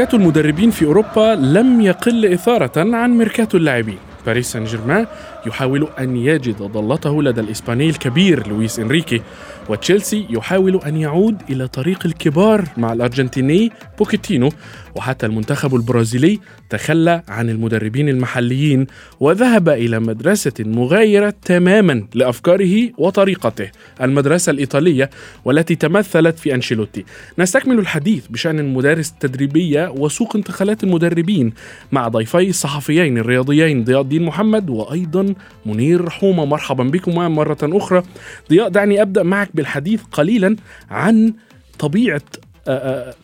ميركاتو 0.00 0.16
المدربين 0.16 0.70
في 0.70 0.84
أوروبا 0.84 1.34
لم 1.34 1.80
يقل 1.80 2.26
إثارة 2.26 2.96
عن 2.96 3.10
ميركاتو 3.10 3.58
اللاعبين. 3.58 3.98
باريس 4.26 4.52
سان 4.52 4.64
جيرمان 4.64 5.06
يحاول 5.46 5.88
أن 5.98 6.16
يجد 6.16 6.62
ضالته 6.62 7.22
لدى 7.22 7.40
الإسباني 7.40 7.88
الكبير 7.88 8.48
لويس 8.48 8.78
إنريكي 8.78 9.22
وتشيلسي 9.68 10.26
يحاول 10.30 10.80
أن 10.86 10.96
يعود 10.96 11.42
إلى 11.50 11.68
طريق 11.68 12.06
الكبار 12.06 12.64
مع 12.76 12.92
الأرجنتيني 12.92 13.72
بوكيتينو 13.98 14.48
وحتى 14.96 15.26
المنتخب 15.26 15.74
البرازيلي 15.74 16.40
تخلى 16.70 17.22
عن 17.28 17.50
المدربين 17.50 18.08
المحليين 18.08 18.86
وذهب 19.20 19.68
إلى 19.68 20.00
مدرسة 20.00 20.52
مغايرة 20.60 21.34
تماما 21.44 22.06
لأفكاره 22.14 22.90
وطريقته 22.98 23.70
المدرسة 24.02 24.50
الإيطالية 24.50 25.10
والتي 25.44 25.74
تمثلت 25.74 26.38
في 26.38 26.54
أنشيلوتي. 26.54 27.04
نستكمل 27.38 27.78
الحديث 27.78 28.26
بشأن 28.26 28.58
المدارس 28.58 29.10
التدريبية 29.10 29.88
وسوق 29.88 30.36
انتقالات 30.36 30.84
المدربين 30.84 31.52
مع 31.92 32.08
ضيفي 32.08 32.48
الصحفيين 32.48 33.18
الرياضيين 33.18 33.84
ضياء 33.84 34.02
الدين 34.10 34.26
محمد 34.26 34.70
وأيضا 34.70 35.34
منير 35.66 36.10
حومة. 36.10 36.44
مرحبا 36.44 36.84
بكم 36.84 37.14
مرة 37.14 37.58
أخرى. 37.62 38.02
ضياء 38.50 38.68
دعني 38.68 39.02
أبدأ 39.02 39.22
معك 39.22 39.50
بالحديث 39.54 40.02
قليلا 40.02 40.56
عن 40.90 41.34
طبيعة 41.78 42.22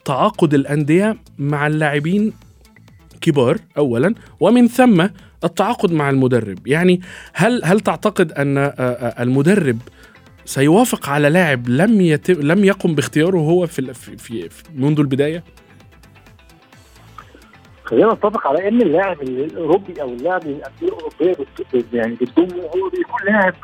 تعاقد 0.04 0.54
الأندية 0.54 1.16
مع 1.38 1.66
اللاعبين 1.66 2.32
كبار 3.20 3.58
أولا 3.78 4.14
ومن 4.40 4.68
ثم 4.68 5.06
التعاقد 5.44 5.92
مع 5.92 6.10
المدرب. 6.10 6.66
يعني 6.66 7.00
هل 7.32 7.60
هل 7.64 7.80
تعتقد 7.80 8.32
أن 8.32 8.58
المدرب 9.20 9.78
سيوافق 10.44 11.08
على 11.08 11.28
لاعب 11.28 11.68
لم 11.68 12.00
يتم 12.00 12.34
لم 12.34 12.64
يقم 12.64 12.94
باختياره 12.94 13.38
هو 13.38 13.66
في, 13.66 13.94
في, 13.94 14.16
في 14.48 14.48
منذ 14.74 15.00
البداية؟ 15.00 15.44
خلينا 17.86 18.12
نتفق 18.12 18.46
على 18.46 18.68
إن 18.68 18.82
اللاعب 18.82 19.22
الأوروبي 19.22 20.02
أو 20.02 20.08
اللاعب 20.08 20.42
الانديه 20.42 20.66
الاوروبيه 20.82 21.36
يعني 21.92 22.14
بتضمه 22.14 22.62
هو 22.62 22.88
بيكون 22.88 23.20
لاعب 23.24 23.54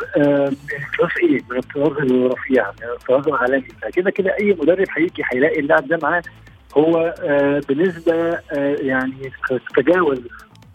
كلاس 0.96 1.10
إيه؟ 1.22 1.40
من 1.50 1.56
الطراز 1.58 2.10
الرفيع 2.10 2.70
من 2.70 2.88
الطراز 2.96 3.28
العالمي. 3.28 3.68
فكده 3.82 4.10
كده 4.10 4.36
أي 4.40 4.56
مدرب 4.60 4.86
هيجي 4.96 5.22
هيلاقي 5.32 5.60
اللاعب 5.60 5.88
ده 5.88 5.98
معاه. 6.02 6.22
هو 6.76 7.14
آه، 7.24 7.60
بنسبه 7.68 8.14
آه، 8.14 8.76
يعني 8.80 9.32
تتجاوز 9.70 10.20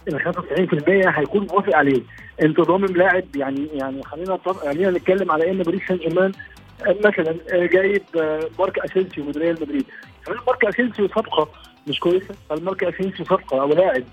ال 0.07 0.21
95% 0.21 1.19
هيكون 1.19 1.47
موافق 1.51 1.75
عليه. 1.75 2.01
أنت 2.41 2.61
ضامن 2.61 2.87
لاعب 2.87 3.23
يعني 3.35 3.67
يعني 3.73 4.03
خلينا 4.03 4.37
خلينا 4.45 4.91
نتكلم 4.91 5.31
على 5.31 5.51
إن 5.51 5.57
باريس 5.57 5.81
سان 5.87 5.97
جيرمان 5.97 6.31
مثلا 6.85 7.35
جايب 7.51 8.03
ماركو 8.59 8.79
أسينسيو 8.79 9.23
من 9.23 9.31
ريال 9.31 9.57
مدريد. 9.61 9.85
ماركو 10.47 10.65
أسينسيو 10.65 11.07
صفقة 11.07 11.49
مش 11.87 11.99
كويسة؟ 11.99 12.35
ماركو 12.51 12.89
أسينسيو 12.89 13.25
صفقة 13.25 13.61
أو 13.61 13.67
لاعب؟ 13.69 14.03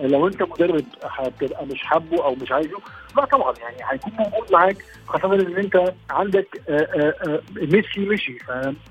لو 0.00 0.26
أنت 0.26 0.42
مدرب 0.42 0.84
هتبقى 1.04 1.66
مش 1.66 1.82
حابه 1.82 2.24
أو 2.24 2.34
مش 2.34 2.52
عايزه؟ 2.52 2.78
لا 3.16 3.24
طبعا 3.24 3.54
يعني 3.60 3.76
هيكون 3.84 4.12
موجود 4.18 4.52
معاك 4.52 4.76
خاصة 5.06 5.34
إن 5.34 5.56
أنت 5.56 5.92
عندك 6.10 6.60
آه، 6.68 6.72
آه، 6.72 7.14
آه، 7.28 7.40
ميسي 7.56 8.00
مشي. 8.00 8.38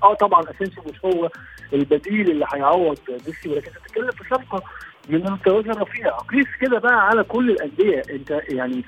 آه 0.02 0.14
طبعا 0.14 0.44
أسينسيو 0.50 0.82
مش 0.92 1.04
هو 1.04 1.30
البديل 1.72 2.30
اللي 2.30 2.46
هيعوض 2.54 2.98
ميسي 3.26 3.48
ولكن 3.48 3.66
أنت 3.66 3.78
بتتكلم 3.84 4.10
في 4.10 4.24
صفقة 4.30 4.62
من 5.08 5.32
التوازن 5.32 5.70
الرفيع 5.70 6.16
قيس 6.16 6.46
كده 6.60 6.78
بقى 6.78 7.06
على 7.06 7.24
كل 7.24 7.50
الأندية. 7.50 8.02
أنت 8.10 8.40
يعني 8.48 8.84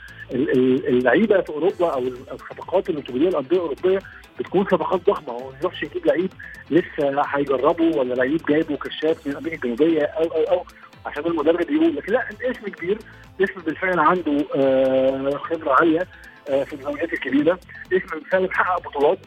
اللعيبة 0.88 1.40
في 1.40 1.50
أوروبا 1.50 1.90
أو 1.94 2.02
الصفقات 2.32 2.90
اللي 2.90 3.00
بتجيبها 3.00 3.28
الأندية 3.28 3.56
الأوروبية 3.56 3.98
بتكون 4.38 4.64
صفقات 4.64 5.00
ضخمة. 5.06 5.32
هو 5.32 5.50
ما 5.50 5.58
يروحش 5.60 5.82
يجيب 5.82 6.06
لعيب 6.06 6.30
لسه 6.70 7.22
هيجربه 7.28 7.96
ولا 7.98 8.14
لعيب 8.14 8.40
جايبه 8.48 8.76
كشاف 8.76 9.26
من 9.26 9.36
أمريكا 9.36 9.68
الجنوبية 9.68 10.02
أو 10.04 10.22
أو 10.24 10.42
أو 10.58 10.64
عشان 11.06 11.26
المدرب 11.26 11.70
يقول. 11.70 11.96
لكن 11.96 12.12
لا 12.12 12.28
الاسم 12.30 12.68
كبير. 12.68 12.98
اسم 13.40 13.60
بالفعل 13.66 13.98
عنده 13.98 14.44
آه 14.56 15.30
خبرة 15.30 15.72
عالية 15.80 16.06
آه 16.50 16.64
في 16.64 16.72
الدوريات 16.72 17.12
الكبيرة. 17.12 17.58
اسم 17.92 18.18
بالفعل 18.18 18.46
بيحقق 18.46 18.88
بطولات. 18.88 19.18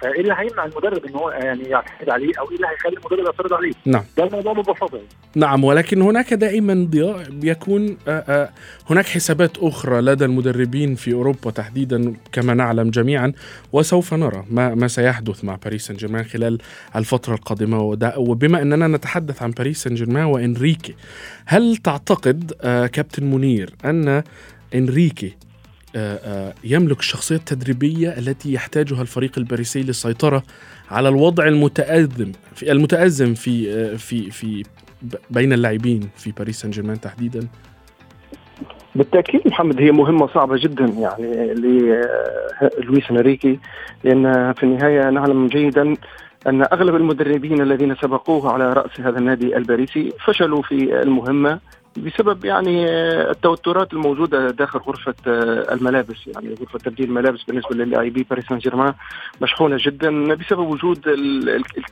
فإيه 0.00 0.20
اللي 0.20 0.34
هيمنع 0.38 0.64
المدرب 0.64 1.04
إن 1.04 1.14
هو 1.14 1.30
يعني 1.30 1.62
يعتمد 1.62 2.10
عليه 2.10 2.32
أو 2.38 2.50
إيه 2.50 2.56
اللي 2.56 2.66
هيخلي 2.66 2.96
المدرب 2.96 3.24
يعترض 3.24 3.52
عليه؟ 3.52 3.72
نعم 3.84 4.04
ده 4.18 4.24
الموضوع 4.24 4.52
ببساطه. 4.52 5.00
نعم 5.34 5.64
ولكن 5.64 6.02
هناك 6.02 6.34
دائما 6.34 6.86
ضياء 6.90 7.30
بيكون 7.30 7.96
آآ 8.08 8.24
آآ 8.28 8.50
هناك 8.90 9.06
حسابات 9.06 9.58
أخرى 9.58 10.00
لدى 10.00 10.24
المدربين 10.24 10.94
في 10.94 11.12
أوروبا 11.12 11.50
تحديدا 11.50 12.14
كما 12.32 12.54
نعلم 12.54 12.90
جميعا 12.90 13.32
وسوف 13.72 14.14
نرى 14.14 14.44
ما 14.50 14.74
ما 14.74 14.88
سيحدث 14.88 15.44
مع 15.44 15.54
باريس 15.64 15.86
سان 15.86 15.96
جيرمان 15.96 16.24
خلال 16.24 16.58
الفترة 16.96 17.34
القادمة 17.34 17.80
وبما 18.16 18.62
أننا 18.62 18.88
نتحدث 18.88 19.42
عن 19.42 19.50
باريس 19.50 19.82
سان 19.82 19.94
جيرمان 19.94 20.24
وإنريكي 20.24 20.94
هل 21.46 21.76
تعتقد 21.76 22.52
كابتن 22.92 23.24
منير 23.30 23.70
أن 23.84 24.22
إنريكي 24.74 25.36
يملك 26.64 26.98
الشخصية 26.98 27.36
التدريبية 27.36 28.08
التي 28.08 28.52
يحتاجها 28.52 29.02
الفريق 29.02 29.32
الباريسي 29.38 29.82
للسيطرة 29.82 30.42
على 30.90 31.08
الوضع 31.08 31.46
المتأزم 31.46 32.32
في 32.54 32.72
المتأزم 32.72 33.34
في 33.34 33.98
في 33.98 34.30
في 34.30 34.62
بين 35.30 35.52
اللاعبين 35.52 36.08
في 36.16 36.32
باريس 36.32 36.60
سان 36.60 36.70
جيرمان 36.70 37.00
تحديدا؟ 37.00 37.48
بالتأكيد 38.94 39.40
محمد 39.46 39.80
هي 39.80 39.92
مهمة 39.92 40.26
صعبه 40.26 40.56
جدا 40.56 40.84
يعني 40.84 41.54
للويس 41.54 43.10
إنريكي 43.10 43.58
لأن 44.04 44.52
في 44.52 44.62
النهاية 44.62 45.10
نعلم 45.10 45.46
جيدا 45.46 45.94
أن 46.46 46.62
أغلب 46.62 46.94
المدربين 46.94 47.60
الذين 47.60 47.96
سبقوه 47.96 48.52
على 48.52 48.72
رأس 48.72 49.00
هذا 49.00 49.18
النادي 49.18 49.56
الباريسي 49.56 50.12
فشلوا 50.26 50.62
في 50.62 51.02
المهمة 51.02 51.58
بسبب 51.96 52.44
يعني 52.44 52.86
التوترات 53.30 53.92
الموجودة 53.92 54.50
داخل 54.50 54.78
غرفة 54.78 55.14
الملابس. 55.72 56.26
يعني 56.26 56.54
غرفة 56.60 56.78
تبديل 56.78 57.08
الملابس 57.08 57.42
بالنسبة 57.42 57.74
للاعبي 57.74 58.26
باريس 58.30 58.44
سان 58.46 58.58
جيرمان 58.58 58.94
مشحونة 59.40 59.76
جدا 59.80 60.34
بسبب 60.34 60.68
وجود 60.68 61.00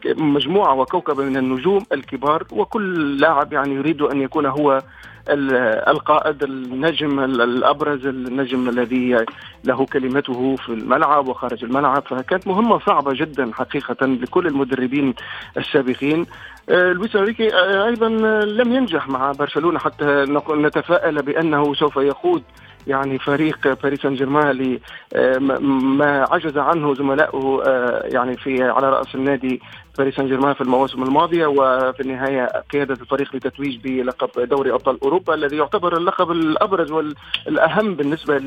مجموعة 0.06 0.74
وكوكب 0.74 1.20
من 1.20 1.36
النجوم 1.36 1.84
الكبار 1.92 2.46
وكل 2.52 3.16
لاعب 3.20 3.52
يعني 3.52 3.74
يريد 3.74 4.02
أن 4.02 4.20
يكون 4.20 4.46
هو 4.46 4.82
القائد 5.28 6.42
النجم 6.42 7.20
الأبرز 7.20 8.06
النجم 8.06 8.68
الذي 8.68 9.24
له 9.64 9.86
كلمته 9.86 10.56
في 10.56 10.68
الملعب 10.68 11.28
وخارج 11.28 11.64
الملعب. 11.64 12.02
فكانت 12.06 12.46
مهمة 12.46 12.78
صعبة 12.78 13.12
جدا 13.14 13.50
حقيقة 13.54 14.06
لكل 14.06 14.46
المدربين 14.46 15.14
السابقين. 15.56 16.26
آه، 16.68 16.92
لويس 16.92 17.16
أنريكي 17.16 17.54
آه، 17.54 17.86
أيضا 17.86 18.08
لم 18.44 18.72
ينجح 18.72 19.08
مع 19.08 19.32
برشلونة 19.32 19.78
حتى 19.78 20.24
نتفائل 20.50 21.22
بأنه 21.22 21.74
سوف 21.74 21.96
يقود 21.96 22.42
يعني 22.86 23.18
فريق 23.18 23.82
باريس 23.82 24.00
سان 24.00 24.14
جيرمان 24.14 24.78
آه، 25.14 25.38
ما 25.38 26.26
عجز 26.30 26.58
عنه 26.58 26.94
زملائه 26.94 27.62
يعني 28.04 28.36
في 28.36 28.62
على 28.62 28.90
رأس 28.90 29.14
النادي 29.14 29.60
باريس 29.98 30.14
سان 30.14 30.26
جيرمان 30.26 30.54
في 30.54 30.60
المواسم 30.60 31.02
الماضية 31.02 31.46
وفي 31.46 32.00
النهاية 32.00 32.46
قيادة 32.46 32.94
الفريق 32.94 33.36
لتتويج 33.36 33.76
بلقب 33.84 34.48
دوري 34.48 34.72
أبطال 34.72 34.98
أوروبا 35.02 35.34
الذي 35.34 35.56
يعتبر 35.56 35.96
اللقب 35.96 36.30
الأبرز 36.30 36.92
والأهم 36.92 37.94
بالنسبة 37.94 38.38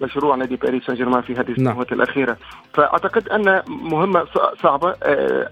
لمشروع 0.00 0.36
نادي 0.36 0.56
باريس 0.56 0.84
سان 0.84 0.96
جيرمان 0.96 1.22
في 1.22 1.32
هذه 1.32 1.54
نعم. 1.58 1.68
السنوات 1.68 1.92
الأخيرة. 1.92 2.36
فأعتقد 2.74 3.28
أن 3.28 3.62
مهمة 3.66 4.26
صعبة. 4.62 4.94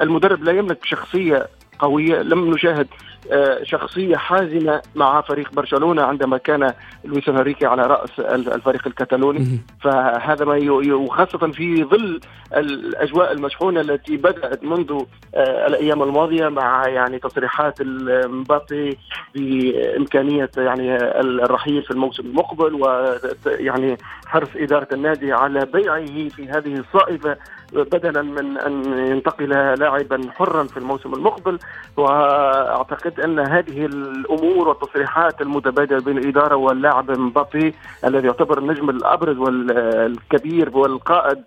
المدرب 0.03 0.45
لا 0.45 0.53
يملك 0.53 0.85
شخصية 0.85 1.47
قوية. 1.79 2.23
لم 2.23 2.55
نشاهد 2.55 2.87
آه، 3.31 3.62
شخصية 3.62 4.17
حازمة 4.17 4.83
مع 4.95 5.21
فريق 5.21 5.52
برشلونة 5.52 6.02
عندما 6.02 6.38
كان 6.38 6.73
لويس 7.05 7.29
أنريكي 7.29 7.67
على 7.67 7.83
رأس 7.83 8.21
الفريق 8.21 8.87
الكتالوني. 8.87 9.61
فهذا 9.83 10.45
ما 10.45 10.57
وخاصة 10.93 11.38
في 11.38 11.85
ظل 11.85 12.21
الأجواء 12.57 13.33
المشحونة 13.33 13.81
التي 13.81 14.17
بدأت 14.17 14.64
منذ 14.64 15.05
آه، 15.35 15.67
الأيام 15.67 16.02
الماضية 16.02 16.49
مع 16.49 16.88
يعني 16.88 17.19
تصريحات 17.19 17.83
مبابي 17.83 18.99
بإمكانية 19.35 20.50
يعني 20.57 20.97
الرحيل 20.97 21.83
في 21.83 21.91
الموسم 21.91 22.26
المقبل 22.26 22.75
ويعني 22.75 23.97
حرص 24.26 24.49
إدارة 24.57 24.88
النادي 24.93 25.33
على 25.33 25.67
بيعه 25.67 26.29
في 26.29 26.49
هذه 26.49 26.75
الصائفه 26.75 27.37
بدلا 27.73 28.23
من 28.23 28.59
أن 28.59 28.99
ينتقل 28.99 29.49
لاعبا 29.49 30.21
حرا 30.31 30.64
في 30.64 30.76
الموسم 30.76 31.14
المقبل 31.14 31.59
وأعتقد 31.97 33.21
أن 33.21 33.38
هذه 33.38 33.87
الأمور 33.87 34.69
والتصريحات 34.69 35.41
المتبادلة 35.41 36.00
بين 36.00 36.19
الإدارة 36.19 36.57
واللاعب 36.57 37.11
مبابي 37.11 37.75
الذي 38.05 38.26
يعتبر 38.26 38.59
النجم 38.59 38.91
الأبرز 38.91 39.38
والكبير 39.38 40.76
والقائد 40.76 41.43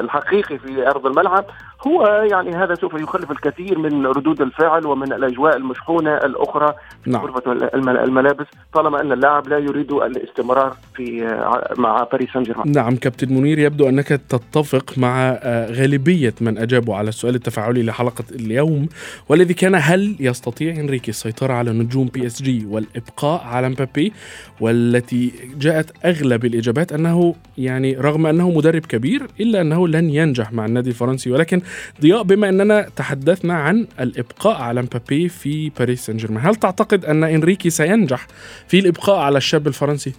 الحقيقي 0.00 0.58
في 0.58 0.88
أرض 0.88 1.06
الملعب 1.06 1.44
هو 1.86 2.06
يعني 2.06 2.56
هذا 2.56 2.74
سوف 2.74 2.94
يخلف 2.94 3.30
الكثير 3.30 3.78
من 3.78 4.06
ردود 4.06 4.40
الفعل 4.40 4.86
ومن 4.86 5.12
الأجواء 5.12 5.56
المشحونة 5.56 6.16
الأخرى 6.16 6.74
في 7.04 7.10
نعم. 7.10 7.22
غرفة 7.22 7.52
الملابس 7.74 8.46
طالما 8.72 9.00
أن 9.00 9.12
اللاعب 9.12 9.48
لا 9.48 9.58
يريد 9.58 9.92
الاستمرار 9.92 10.76
في 10.94 11.38
مع 11.78 12.06
باريس 12.12 12.28
سان 12.32 12.42
جيرمان. 12.42 12.72
نعم 12.72 12.96
كابتن 12.96 13.34
منير 13.34 13.58
يبدو 13.58 13.88
أنك 13.88 14.08
تتفق 14.08 14.98
مع 14.98 15.37
غالبية 15.70 16.34
من 16.40 16.58
أجابوا 16.58 16.96
على 16.96 17.08
السؤال 17.08 17.34
التفاعلي 17.34 17.82
لحلقة 17.82 18.24
اليوم 18.34 18.88
والذي 19.28 19.54
كان 19.54 19.74
هل 19.74 20.16
يستطيع 20.20 20.80
إنريكي 20.80 21.10
السيطرة 21.10 21.52
على 21.52 21.72
نجوم 21.72 22.06
PSG 22.06 22.66
والإبقاء 22.66 23.40
على 23.44 23.68
مبابي 23.68 24.12
والتي 24.60 25.32
جاءت 25.60 25.90
أغلب 26.04 26.44
الإجابات 26.44 26.92
أنه 26.92 27.34
يعني 27.58 27.96
رغم 27.96 28.26
أنه 28.26 28.50
مدرب 28.50 28.86
كبير 28.86 29.26
إلا 29.40 29.60
أنه 29.60 29.88
لن 29.88 30.10
ينجح 30.10 30.52
مع 30.52 30.66
النادي 30.66 30.90
الفرنسي 30.90 31.30
ولكن 31.30 31.60
ضياء 32.00 32.22
بما 32.22 32.48
أننا 32.48 32.88
تحدثنا 32.96 33.54
عن 33.54 33.86
الإبقاء 34.00 34.56
على 34.56 34.82
مبابي 34.82 35.28
في 35.28 35.70
باريس 35.78 36.06
سان 36.06 36.16
جيرمان 36.16 36.46
هل 36.46 36.54
تعتقد 36.54 37.04
أن 37.04 37.24
إنريكي 37.24 37.70
سينجح 37.70 38.26
في 38.68 38.78
الإبقاء 38.78 39.18
على 39.18 39.38
الشاب 39.38 39.66
الفرنسي؟ 39.66 40.12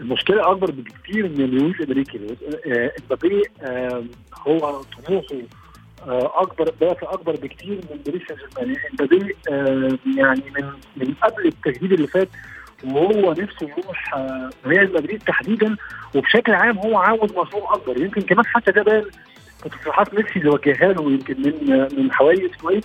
المشكلة 0.00 0.50
أكبر 0.50 0.70
بكثير 0.70 1.28
من 1.28 1.46
لويس 1.50 1.80
انريكي 1.80 2.36
إمبابي 3.00 3.42
هو 4.46 4.82
طموحه 5.06 5.36
آه، 6.06 6.32
أكبر 6.42 6.70
دافع 6.80 7.12
أكبر 7.12 7.32
بكثير 7.32 7.80
من 7.90 8.00
باريس 8.06 8.22
سان 8.28 8.36
جيرمان 8.36 8.76
إمبابي 8.90 9.36
يعني 10.16 10.42
من 10.56 10.70
من 10.96 11.14
قبل 11.14 11.46
التجديد 11.46 11.92
اللي 11.92 12.06
فات 12.06 12.28
وهو 12.84 13.32
نفسه 13.32 13.68
يروح 13.78 14.14
آه، 14.14 14.50
ريال 14.66 14.92
مدريد 14.92 15.22
تحديدا 15.22 15.76
وبشكل 16.14 16.52
عام 16.52 16.78
هو 16.78 16.98
عاوز 16.98 17.30
مشروع 17.30 17.74
أكبر. 17.74 18.00
يمكن 18.00 18.20
كمان 18.20 18.46
حتى 18.46 18.72
ده 18.72 18.82
بان 18.82 19.04
في 19.62 19.68
تصريحات 19.68 20.14
ميسي 20.14 20.38
اللي 20.38 20.50
وجهها 20.50 20.92
له 20.92 21.02
يمكن 21.12 21.36
من 21.42 21.88
من 21.98 22.12
حوالي 22.12 22.50
أسبوعين 22.50 22.80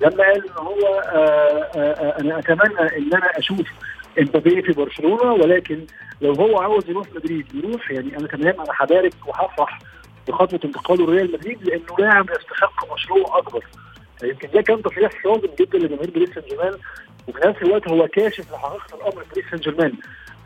لما 0.00 0.24
قال 0.24 0.36
إن 0.36 0.58
هو 0.58 1.02
آآ 1.04 1.70
آآ 1.76 2.20
أنا 2.20 2.38
أتمنى 2.38 2.96
إن 2.96 3.14
أنا 3.14 3.38
أشوف 3.38 3.66
إمبابي 4.18 4.62
في 4.62 4.72
برشلونة 4.72 5.32
ولكن 5.32 5.86
لو 6.20 6.32
هو 6.32 6.58
عاوز 6.58 6.90
يروح 6.90 7.06
مدريد 7.14 7.54
يروح 7.54 7.90
يعني 7.90 8.16
أنا 8.16 8.26
تمام 8.28 8.54
أنا 8.60 8.72
هبارك 8.80 9.14
وهفرح 9.26 9.78
بخطوة 10.28 10.60
انتقاله 10.64 11.06
لريال 11.06 11.32
مدريد 11.32 11.62
لأنه 11.62 11.96
لاعب 11.98 12.30
يستحق 12.30 12.92
مشروع 12.94 13.38
أكبر. 13.38 13.64
يمكن 14.22 14.48
ده 14.54 14.62
كان 14.62 14.82
تصريح 14.82 15.10
صادم 15.24 15.48
جدا 15.60 15.78
لجماهير 15.78 16.10
باريس 16.10 16.30
سان 16.34 16.42
جيرمان 16.48 16.74
وفي 17.28 17.40
نفس 17.48 17.62
الوقت 17.62 17.88
هو 17.88 18.08
كاشف 18.08 18.52
لحقيقة 18.52 18.94
الأمر 18.94 19.24
باريس 19.30 19.50
سان 19.50 19.58
جيرمان 19.60 19.92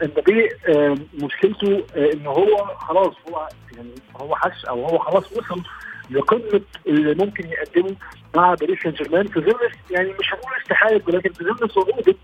امبابي 0.03 0.49
مشكلته 1.23 1.85
آه، 1.97 2.13
إن 2.13 2.27
هو 2.27 2.57
خلاص 2.79 3.15
هو 3.29 3.49
يعني 3.77 3.91
هو 4.21 4.37
حس 4.37 4.65
أو 4.65 4.85
هو 4.87 4.99
خلاص 4.99 5.33
وصل 5.33 5.63
لقمة 6.11 6.61
اللي 6.87 7.15
ممكن 7.25 7.49
يقدمه 7.49 7.97
مع 8.37 8.55
باريس 8.55 8.83
سان 8.83 8.93
جيرمان 8.93 9.27
في 9.27 9.41
ظل 9.41 9.59
يعني 9.91 10.13
مش 10.21 10.33
هقول 10.35 10.53
استحالة 10.63 11.01
ولكن 11.09 11.33
في 11.33 11.45
ظل 11.45 11.71
صعوبة 11.71 12.15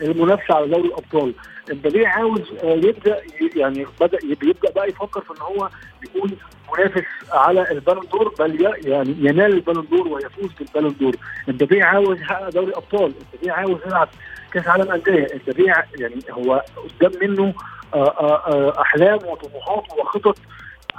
المنافسة 0.00 0.54
على 0.54 0.66
دوري 0.66 0.88
الأبطال. 0.88 1.34
امبابي 1.72 2.06
عاوز 2.06 2.40
آه، 2.64 2.74
يبدأ 2.74 3.20
يعني 3.56 3.86
بدأ 4.00 4.18
يبدأ 4.24 4.70
بقى 4.70 4.88
يفكر 4.88 5.20
في 5.20 5.30
إن 5.30 5.40
هو 5.42 5.68
يكون 6.04 6.30
منافس 6.78 7.04
على 7.32 7.70
ال 7.70 7.75
Ballon 7.75 8.06
d'Or 8.12 8.34
بل 8.38 8.60
يعني 8.86 9.14
ينال 9.18 9.52
ال 9.52 9.57
Ballon 9.57 9.86
d'Or 9.90 10.08
ويفوز 10.08 10.50
بال 10.58 10.68
Ballon 10.68 10.96
d'Or. 11.00 11.16
امبابي 11.48 11.82
عاوز 11.82 12.20
يحقق 12.20 12.48
دوري 12.48 12.72
ابطال 12.72 13.12
امبابي 13.32 13.50
عاوز 13.50 13.78
يلعب 13.86 14.08
كأس 14.52 14.66
عالم 14.68 14.92
أندية. 14.92 15.26
امبابي 15.34 15.72
يعني 15.98 16.16
هو 16.30 16.64
قدام 17.00 17.12
منه 17.28 17.54
آه، 17.94 18.08
آه، 18.08 18.80
أحلام 18.80 19.14
وطموحات 19.26 19.84
وخطط. 19.98 20.38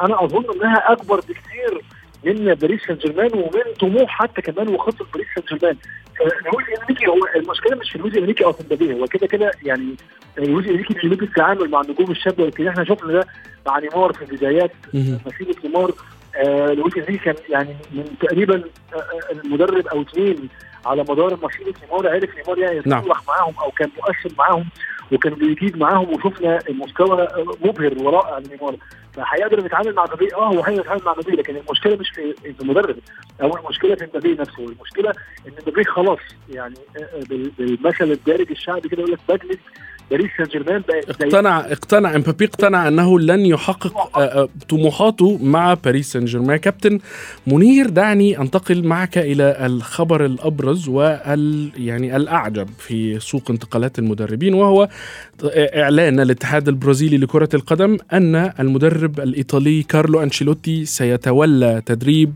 أنا 0.01 0.23
أظن 0.23 0.45
إنها 0.55 0.91
أكبر 0.91 1.15
بكثير 1.19 1.81
من 2.25 2.53
باريس 2.53 2.81
سان 2.87 2.95
جيرمان 2.95 3.29
ومن 3.33 3.73
طموح 3.79 4.09
حتى 4.09 4.41
كمان 4.41 4.67
وخطة 4.67 5.05
باريس 5.13 5.27
سان 5.35 5.43
جيرمان 5.49 5.77
لويس 6.21 6.79
إنريكي 6.79 7.07
هو 7.07 7.27
المشكلة 7.35 7.75
مش 7.77 7.91
في 7.91 7.97
لويس 7.97 8.17
إنريكي 8.17 8.45
أو 8.45 8.53
في 8.53 8.63
مبابي 8.63 8.93
هو 8.93 9.07
كده 9.07 9.27
كده 9.27 9.51
يعني 9.63 9.95
لويس 10.37 10.67
إنريكي 10.67 10.93
بيجيد 10.93 11.23
التعامل 11.23 11.69
مع 11.69 11.81
النجوم 11.81 12.11
الشابة 12.11 12.43
يمكن 12.43 12.67
إحنا 12.67 12.83
شفنا 12.83 13.13
ده 13.13 13.27
مع 13.67 13.79
نيمار 13.79 14.13
في 14.13 14.25
بدايات 14.35 14.71
مسيره 14.93 15.55
نيمار. 15.65 15.91
آه 16.35 16.73
لويس 16.73 16.97
إنريكي 16.97 17.17
كان 17.17 17.35
يعني 17.49 17.75
من 17.91 18.05
تقريبا 18.21 18.63
آه, 18.93 18.97
آه، 18.97 19.31
المدرب 19.31 19.87
أو 19.87 20.01
اثنين 20.01 20.49
على 20.85 21.01
مدار 21.01 21.39
مسيره 21.43 21.73
نيمار 21.83 22.09
عرف 22.09 22.29
نيمار 22.37 22.59
يعني 22.59 22.77
يتصلح 22.77 23.05
نعم. 23.07 23.21
معاهم 23.27 23.53
أو 23.61 23.71
كان 23.71 23.89
مؤثر 23.97 24.35
معاهم. 24.37 24.65
وكان 25.11 25.33
بيجيد 25.33 25.77
معاهم 25.77 26.13
وشفنا 26.13 26.59
المستوى 26.69 27.27
مبهر 27.65 27.93
ورائع 28.03 28.37
لنيمار 28.37 28.75
فهيقدر 29.13 29.65
يتعامل 29.65 29.93
مع 29.95 30.03
مبابي. 30.03 30.35
آه 30.35 30.47
هو 30.47 30.63
هيقدر 30.63 30.81
يتعامل 30.81 31.01
مع 31.05 31.11
مبابي 31.11 31.31
لكن 31.31 31.55
المشكلة 31.55 31.95
مش 31.95 32.09
في 32.09 32.35
المدرب. 32.61 32.95
أو 33.41 33.57
المشكلة 33.57 33.95
في 33.95 34.05
مبابي 34.05 34.33
نفسه. 34.33 34.63
المشكلة 34.65 35.09
إن 35.47 35.51
مبابي 35.61 35.83
خلاص 35.83 36.19
يعني 36.49 36.75
آه، 36.97 36.99
آه، 36.99 37.23
بالمثل 37.57 38.11
الدارج 38.11 38.51
الشعبي 38.51 38.89
كده 38.89 39.01
يقول 39.01 39.11
لك 39.11 39.19
بجلد 39.29 39.59
باريس 40.11 40.29
سان 40.37 40.45
جيرمان 40.45 40.83
اقتنع 40.89 41.59
اقتنع 41.59 42.15
امبابي 42.15 42.45
اقتنع 42.45 42.87
انه 42.87 43.19
لن 43.19 43.45
يحقق 43.45 44.17
آه، 44.17 44.23
آه، 44.23 44.49
طموحاته 44.69 45.39
مع 45.41 45.73
باريس 45.73 46.11
سان 46.11 46.25
جيرمان 46.25 46.57
كابتن 46.57 46.99
منير 47.47 47.89
دعني 47.89 48.39
انتقل 48.39 48.83
معك 48.83 49.17
إلى 49.17 49.65
الخبر 49.65 50.25
الأبرز 50.25 50.89
وال 50.89 51.71
يعني 51.77 52.15
الأعجب 52.15 52.69
في 52.77 53.19
سوق 53.19 53.51
انتقالات 53.51 53.99
المدربين 53.99 54.53
وهو 54.53 54.89
إعلان 55.55 56.19
الاتحاد 56.19 56.67
البرازيلي 56.67 57.17
لكرة 57.17 57.49
القدم 57.53 57.97
أن 58.13 58.35
المدرب 58.59 59.19
الإيطالي 59.19 59.83
كارلو 59.83 60.23
أنشيلوتي 60.23 60.85
سيتولى 60.85 61.81
تدريب 61.85 62.33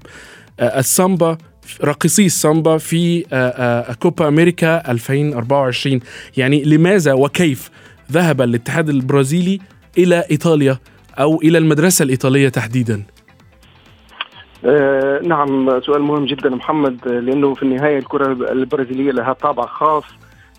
آه، 0.59 0.79
السامبا 0.79 1.37
راقصي 1.83 2.25
السامبا 2.25 2.77
في 2.77 3.25
آه، 3.33 3.35
آه، 3.35 3.93
كوبا 3.93 4.27
أمريكا 4.27 4.91
2024 4.91 5.99
يعني 6.37 6.63
لماذا 6.63 7.13
وكيف 7.13 7.69
ذهب 8.11 8.41
الاتحاد 8.41 8.89
البرازيلي 8.89 9.59
إلى 9.97 10.23
إيطاليا 10.31 10.77
أو 11.19 11.41
إلى 11.41 11.57
المدرسة 11.57 12.03
الإيطالية 12.03 12.49
تحديدا؟ 12.49 13.03
آه 14.65 15.19
نعم 15.23 15.81
سؤال 15.81 16.01
مهم 16.01 16.25
جدا 16.25 16.49
محمد 16.49 17.07
لأنه 17.07 17.53
في 17.53 17.63
النهاية 17.63 17.97
الكرة 17.97 18.51
البرازيلية 18.51 19.11
لها 19.11 19.33
طابع 19.33 19.65
خاص 19.65 20.03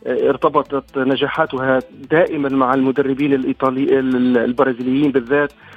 ارتبطت 0.07 0.99
نجاحاتها 0.99 1.79
دائما 2.11 2.49
مع 2.49 2.75
المدربين 2.75 3.33
الإيطالي 3.33 3.99
البرازيليين 4.44 5.12
بالذات. 5.12 5.53
آه، 5.53 5.69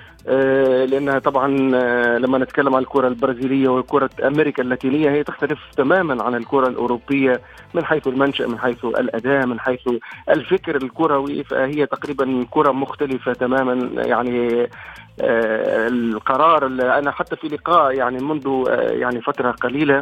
لانها 0.86 1.20
طبعا 1.20 1.72
آه، 1.76 2.18
لما 2.18 2.38
نتكلم 2.38 2.76
عن 2.76 2.82
الكرة 2.82 3.08
البرازيلية 3.08 3.70
وكرة 3.70 4.10
أمريكا 4.24 4.64
اللاتينية 4.64 5.12
هي 5.12 5.24
تختلف 5.24 5.60
تماما 5.78 6.24
عن 6.24 6.36
الكرة 6.36 6.68
الأوروبية 6.68 7.42
من 7.74 7.86
حيث 7.86 8.08
المنشأ 8.08 8.44
من 8.44 8.60
حيث 8.60 8.86
الأداء 8.86 9.46
من 9.46 9.60
حيث 9.60 9.90
الفكر 10.30 10.76
الكروي. 10.76 11.44
فهي 11.44 11.86
تقريبا 11.86 12.46
كرة 12.52 12.72
مختلفة 12.72 13.34
تماما 13.34 14.04
يعني 14.04 14.64
آه، 15.22 15.88
القرار 15.88 16.66
أنا 16.66 17.12
حتى 17.12 17.36
في 17.36 17.48
لقاء 17.48 17.96
يعني 17.96 18.24
منذ 18.24 18.64
يعني 18.80 19.22
فترة 19.22 19.52
قليلة 19.52 20.02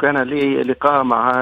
كان 0.00 0.16
لي 0.16 0.62
لقاء 0.62 1.02
مع 1.02 1.32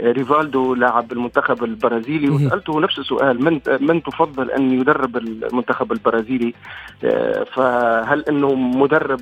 ريفالدو 0.00 0.74
لاعب 0.74 1.12
المنتخب 1.12 1.64
البرازيلي 1.64 2.30
وسألته 2.30 2.80
نفس 2.80 2.98
السؤال 2.98 3.44
من 3.44 3.60
من 3.80 4.02
تفضل 4.02 4.50
أن 4.50 4.72
يدرب 4.72 5.16
المنتخب 5.16 5.92
البرازيلي؟ 5.92 6.54
آه، 7.04 7.44
فهل 7.44 8.24
إنه 8.28 8.54
مدرب 8.54 9.20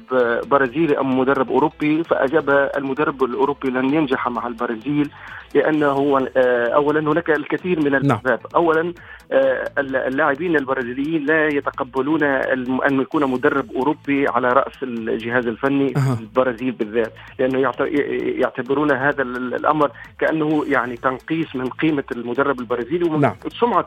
برازيلي 0.51 0.99
أم 1.01 1.19
مدرب 1.19 1.51
أوروبي؟ 1.51 2.05
فأجاب 2.05 2.71
المدرب 2.77 3.25
الأوروبي 3.25 3.71
لن 3.71 3.95
ينجح 3.95 4.29
مع 4.29 4.47
البرازيل 4.47 5.11
لأنه 5.55 6.19
آه، 6.37 6.67
اولا 6.67 7.01
هناك 7.01 7.31
الكثير 7.31 7.81
من 7.81 7.93
نعم. 7.93 8.03
الأسباب. 8.03 8.41
اولا 8.55 8.93
آه، 9.33 9.71
اللاعبين 9.79 10.57
البرازيليين 10.57 11.27
لا 11.27 11.47
يتقبلون 11.47 12.23
أن 12.23 13.01
يكون 13.01 13.31
مدرب 13.31 13.73
أوروبي 13.77 14.29
على 14.29 14.49
رأس 14.49 14.83
الجهاز 14.83 15.47
الفني 15.47 15.95
البرازيل 16.21 16.73
بالذات 16.73 17.13
لأنه 17.39 17.59
يعتبرون 18.41 18.93
هذا 18.93 19.23
الأمر 19.23 19.91
كأنه 20.19 20.65
يعني 20.69 20.97
تنقيص 20.97 21.57
من 21.57 21.69
قيمة 21.69 22.05
المدرب 22.13 22.61
البرازيلي 22.61 23.09
ومن 23.09 23.21
نعم. 23.21 23.37
سمعة 23.61 23.87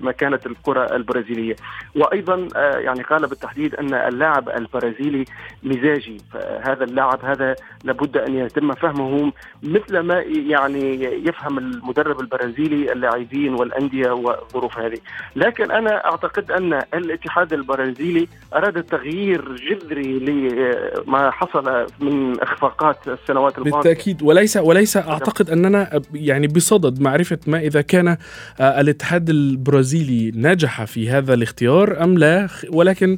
مكانه 0.00 0.40
الكرة 0.46 0.96
البرازيلية 0.96 1.56
وأيضا 1.96 2.48
آه، 2.56 2.78
يعني 2.78 3.02
قال 3.02 3.26
بالتحديد 3.26 3.74
أن 3.74 3.94
اللاعب 3.94 4.48
البرازيلي 4.48 5.24
مزاجي 5.62 6.18
فهذا 6.32 6.84
اللاعب 6.84 7.24
هذا 7.24 7.54
لابد 7.84 8.16
أن 8.16 8.34
يتم 8.34 8.72
فهمه 8.72 9.32
مثل 9.62 9.98
ما 9.98 10.20
يعني 10.26 11.04
يفهم 11.28 11.58
المدرب 11.58 12.20
البرازيلي 12.20 12.92
اللاعبين 12.92 13.54
والأندية 13.54 14.10
والظروف 14.10 14.78
هذه 14.78 14.98
لكن 15.36 15.70
أنا 15.70 16.04
أعتقد 16.04 16.50
أن 16.52 16.72
الاتحاد 16.94 17.52
البرازيلي 17.52 18.28
أراد 18.54 18.82
تغيير 18.82 19.56
جذري 19.56 20.18
لما 20.18 21.30
حصل 21.30 21.86
من 22.00 22.40
إخفاقات 22.40 23.08
السنوات 23.08 23.55
الماضيه 23.58 23.90
بالتأكيد. 23.90 24.22
وليس 24.22 24.56
وليس 24.56 24.96
أعتقد 24.96 25.50
أننا 25.50 26.00
يعني 26.14 26.46
بصدد 26.46 27.00
معرفة 27.00 27.38
ما 27.46 27.58
إذا 27.58 27.80
كان 27.80 28.08
آه، 28.08 28.80
الاتحاد 28.80 29.30
البرازيلي 29.30 30.32
نجح 30.34 30.84
في 30.84 31.10
هذا 31.10 31.34
الاختيار 31.34 32.04
أم 32.04 32.18
لا. 32.18 32.48
ولكن 32.70 33.16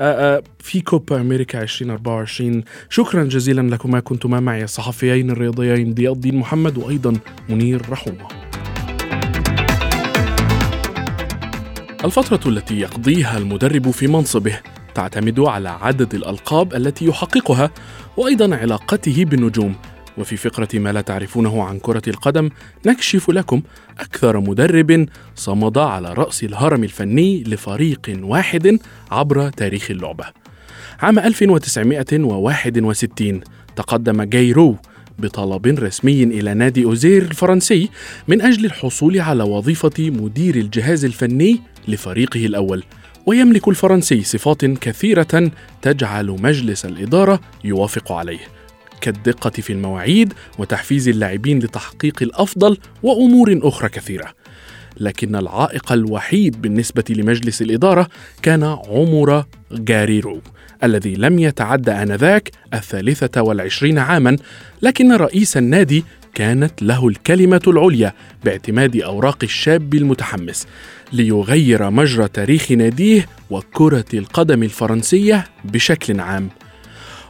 آه، 0.00 0.36
آه، 0.36 0.42
في 0.58 0.80
كوبا 0.80 1.20
أمريكا 1.20 1.62
2024 1.62 2.64
شكرا 2.88 3.24
جزيلا 3.24 3.74
لكما. 3.74 4.00
كنتما 4.00 4.40
معي 4.40 4.64
الصحفيين 4.64 5.30
الرياضيين 5.30 5.94
ضياء 5.94 6.12
الدين 6.12 6.36
محمد 6.36 6.78
وأيضا 6.78 7.16
منير 7.48 7.82
رحومه 7.90 8.28
الفترة 12.04 12.50
التي 12.50 12.80
يقضيها 12.80 13.38
المدرب 13.38 13.90
في 13.90 14.06
منصبه 14.06 14.60
تعتمد 14.94 15.40
على 15.40 15.68
عدد 15.68 16.14
الألقاب 16.14 16.74
التي 16.74 17.06
يحققها 17.06 17.70
وأيضا 18.16 18.56
علاقته 18.56 19.24
بالنجوم 19.24 19.74
وفي 20.18 20.36
فقرة 20.36 20.68
ما 20.74 20.92
لا 20.92 21.00
تعرفونه 21.00 21.64
عن 21.64 21.78
كرة 21.78 22.02
القدم 22.08 22.50
نكشف 22.86 23.30
لكم 23.30 23.62
أكثر 23.98 24.40
مدرب 24.40 25.08
صمد 25.34 25.78
على 25.78 26.12
رأس 26.12 26.44
الهرم 26.44 26.84
الفني 26.84 27.42
لفريق 27.42 28.18
واحد 28.22 28.78
عبر 29.10 29.50
تاريخ 29.50 29.90
اللعبة. 29.90 30.24
عام 31.00 31.18
1961 31.18 33.40
تقدم 33.76 34.22
جايرو 34.22 34.76
بطلب 35.18 35.66
رسمي 35.66 36.22
إلى 36.22 36.54
نادي 36.54 36.84
أوزير 36.84 37.22
الفرنسي 37.22 37.90
من 38.28 38.42
أجل 38.42 38.64
الحصول 38.64 39.20
على 39.20 39.42
وظيفة 39.42 39.92
مدير 39.98 40.56
الجهاز 40.56 41.04
الفني 41.04 41.60
لفريقه 41.88 42.46
الأول 42.46 42.84
ويملك 43.26 43.68
الفرنسي 43.68 44.22
صفات 44.22 44.64
كثيرة 44.64 45.50
تجعل 45.82 46.26
مجلس 46.26 46.84
الإدارة 46.84 47.40
يوافق 47.64 48.12
عليه 48.12 48.40
كالدقة 49.00 49.50
في 49.50 49.72
المواعيد 49.72 50.32
وتحفيز 50.58 51.08
اللاعبين 51.08 51.58
لتحقيق 51.58 52.22
الأفضل 52.22 52.78
وأمور 53.02 53.60
أخرى 53.62 53.88
كثيرة. 53.88 54.34
لكن 54.96 55.36
العائق 55.36 55.92
الوحيد 55.92 56.62
بالنسبة 56.62 57.04
لمجلس 57.10 57.62
الإدارة 57.62 58.08
كان 58.42 58.62
عمر 58.62 59.44
جاريرو 59.72 60.40
الذي 60.84 61.14
لم 61.14 61.38
يتعدى 61.38 61.90
آنذاك 61.90 62.50
الثالثة 62.74 63.42
والعشرين 63.42 63.98
عاما 63.98 64.36
لكن 64.82 65.12
رئيس 65.12 65.56
النادي 65.56 66.04
كانت 66.34 66.82
له 66.82 67.08
الكلمة 67.08 67.60
العليا 67.66 68.12
باعتماد 68.44 68.96
أوراق 68.96 69.38
الشاب 69.42 69.94
المتحمس 69.94 70.66
ليغير 71.12 71.90
مجرى 71.90 72.28
تاريخ 72.28 72.72
ناديه 72.72 73.26
وكرة 73.50 74.04
القدم 74.14 74.62
الفرنسية 74.62 75.44
بشكل 75.64 76.20
عام. 76.20 76.48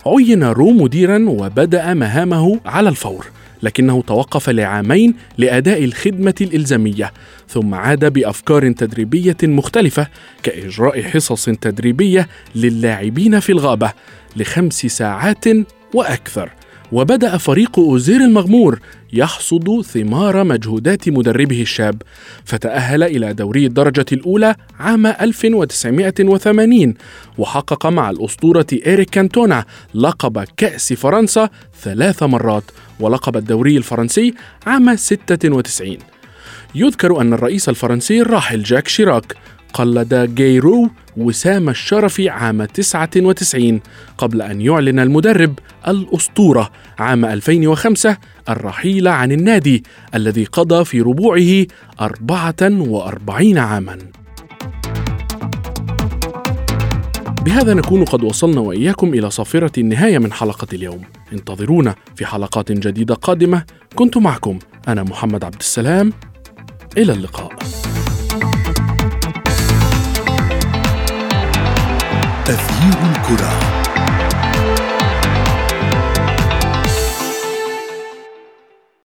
عين 0.06 0.44
رو 0.44 0.70
مديرا 0.70 1.24
وبدأ 1.28 1.94
مهامه 1.94 2.60
على 2.66 2.88
الفور، 2.88 3.26
لكنه 3.62 4.02
توقف 4.02 4.50
لعامين 4.50 5.14
لأداء 5.38 5.84
الخدمة 5.84 6.34
الإلزامية، 6.40 7.12
ثم 7.48 7.74
عاد 7.74 8.12
بأفكار 8.12 8.72
تدريبية 8.72 9.36
مختلفة 9.42 10.06
كإجراء 10.42 11.02
حصص 11.02 11.44
تدريبية 11.44 12.28
للاعبين 12.54 13.40
في 13.40 13.52
الغابة 13.52 13.92
لخمس 14.36 14.86
ساعات 14.86 15.44
وأكثر. 15.94 16.50
وبدأ 16.92 17.36
فريق 17.36 17.78
أوزير 17.78 18.20
المغمور 18.20 18.80
يحصد 19.12 19.80
ثمار 19.80 20.44
مجهودات 20.44 21.08
مدربه 21.08 21.62
الشاب 21.62 22.02
فتأهل 22.44 23.02
إلى 23.02 23.32
دوري 23.32 23.66
الدرجة 23.66 24.06
الأولى 24.12 24.54
عام 24.78 25.06
1980 25.06 26.94
وحقق 27.38 27.86
مع 27.86 28.10
الأسطورة 28.10 28.66
إيريك 28.86 29.10
كانتونا 29.10 29.64
لقب 29.94 30.44
كأس 30.56 30.92
فرنسا 30.92 31.48
ثلاث 31.82 32.22
مرات 32.22 32.64
ولقب 33.00 33.36
الدوري 33.36 33.76
الفرنسي 33.76 34.34
عام 34.66 34.96
96 34.96 35.96
يذكر 36.74 37.20
أن 37.20 37.32
الرئيس 37.32 37.68
الفرنسي 37.68 38.20
الراحل 38.20 38.62
جاك 38.62 38.88
شيراك 38.88 39.36
قلد 39.72 40.34
جيرو 40.34 40.90
وسام 41.16 41.68
الشرف 41.68 42.20
عام 42.20 42.64
99 42.64 43.80
قبل 44.18 44.42
أن 44.42 44.60
يعلن 44.60 44.98
المدرب 44.98 45.58
الأسطورة 45.88 46.70
عام 46.98 47.24
2005 47.24 48.16
الرحيل 48.48 49.08
عن 49.08 49.32
النادي 49.32 49.84
الذي 50.14 50.44
قضى 50.44 50.84
في 50.84 51.00
ربوعه 51.00 51.66
44 52.00 53.58
عاما. 53.58 53.98
بهذا 57.44 57.74
نكون 57.74 58.04
قد 58.04 58.24
وصلنا 58.24 58.60
وإياكم 58.60 59.14
إلى 59.14 59.30
صافرة 59.30 59.72
النهاية 59.78 60.18
من 60.18 60.32
حلقة 60.32 60.66
اليوم. 60.72 61.02
انتظرونا 61.32 61.94
في 62.16 62.26
حلقات 62.26 62.72
جديدة 62.72 63.14
قادمة. 63.14 63.64
كنت 63.94 64.16
معكم 64.16 64.58
أنا 64.88 65.02
محمد 65.02 65.44
عبد 65.44 65.60
السلام. 65.60 66.12
إلى 66.96 67.12
اللقاء. 67.12 67.52
تغيير 72.50 73.10
الكرة. 73.10 73.69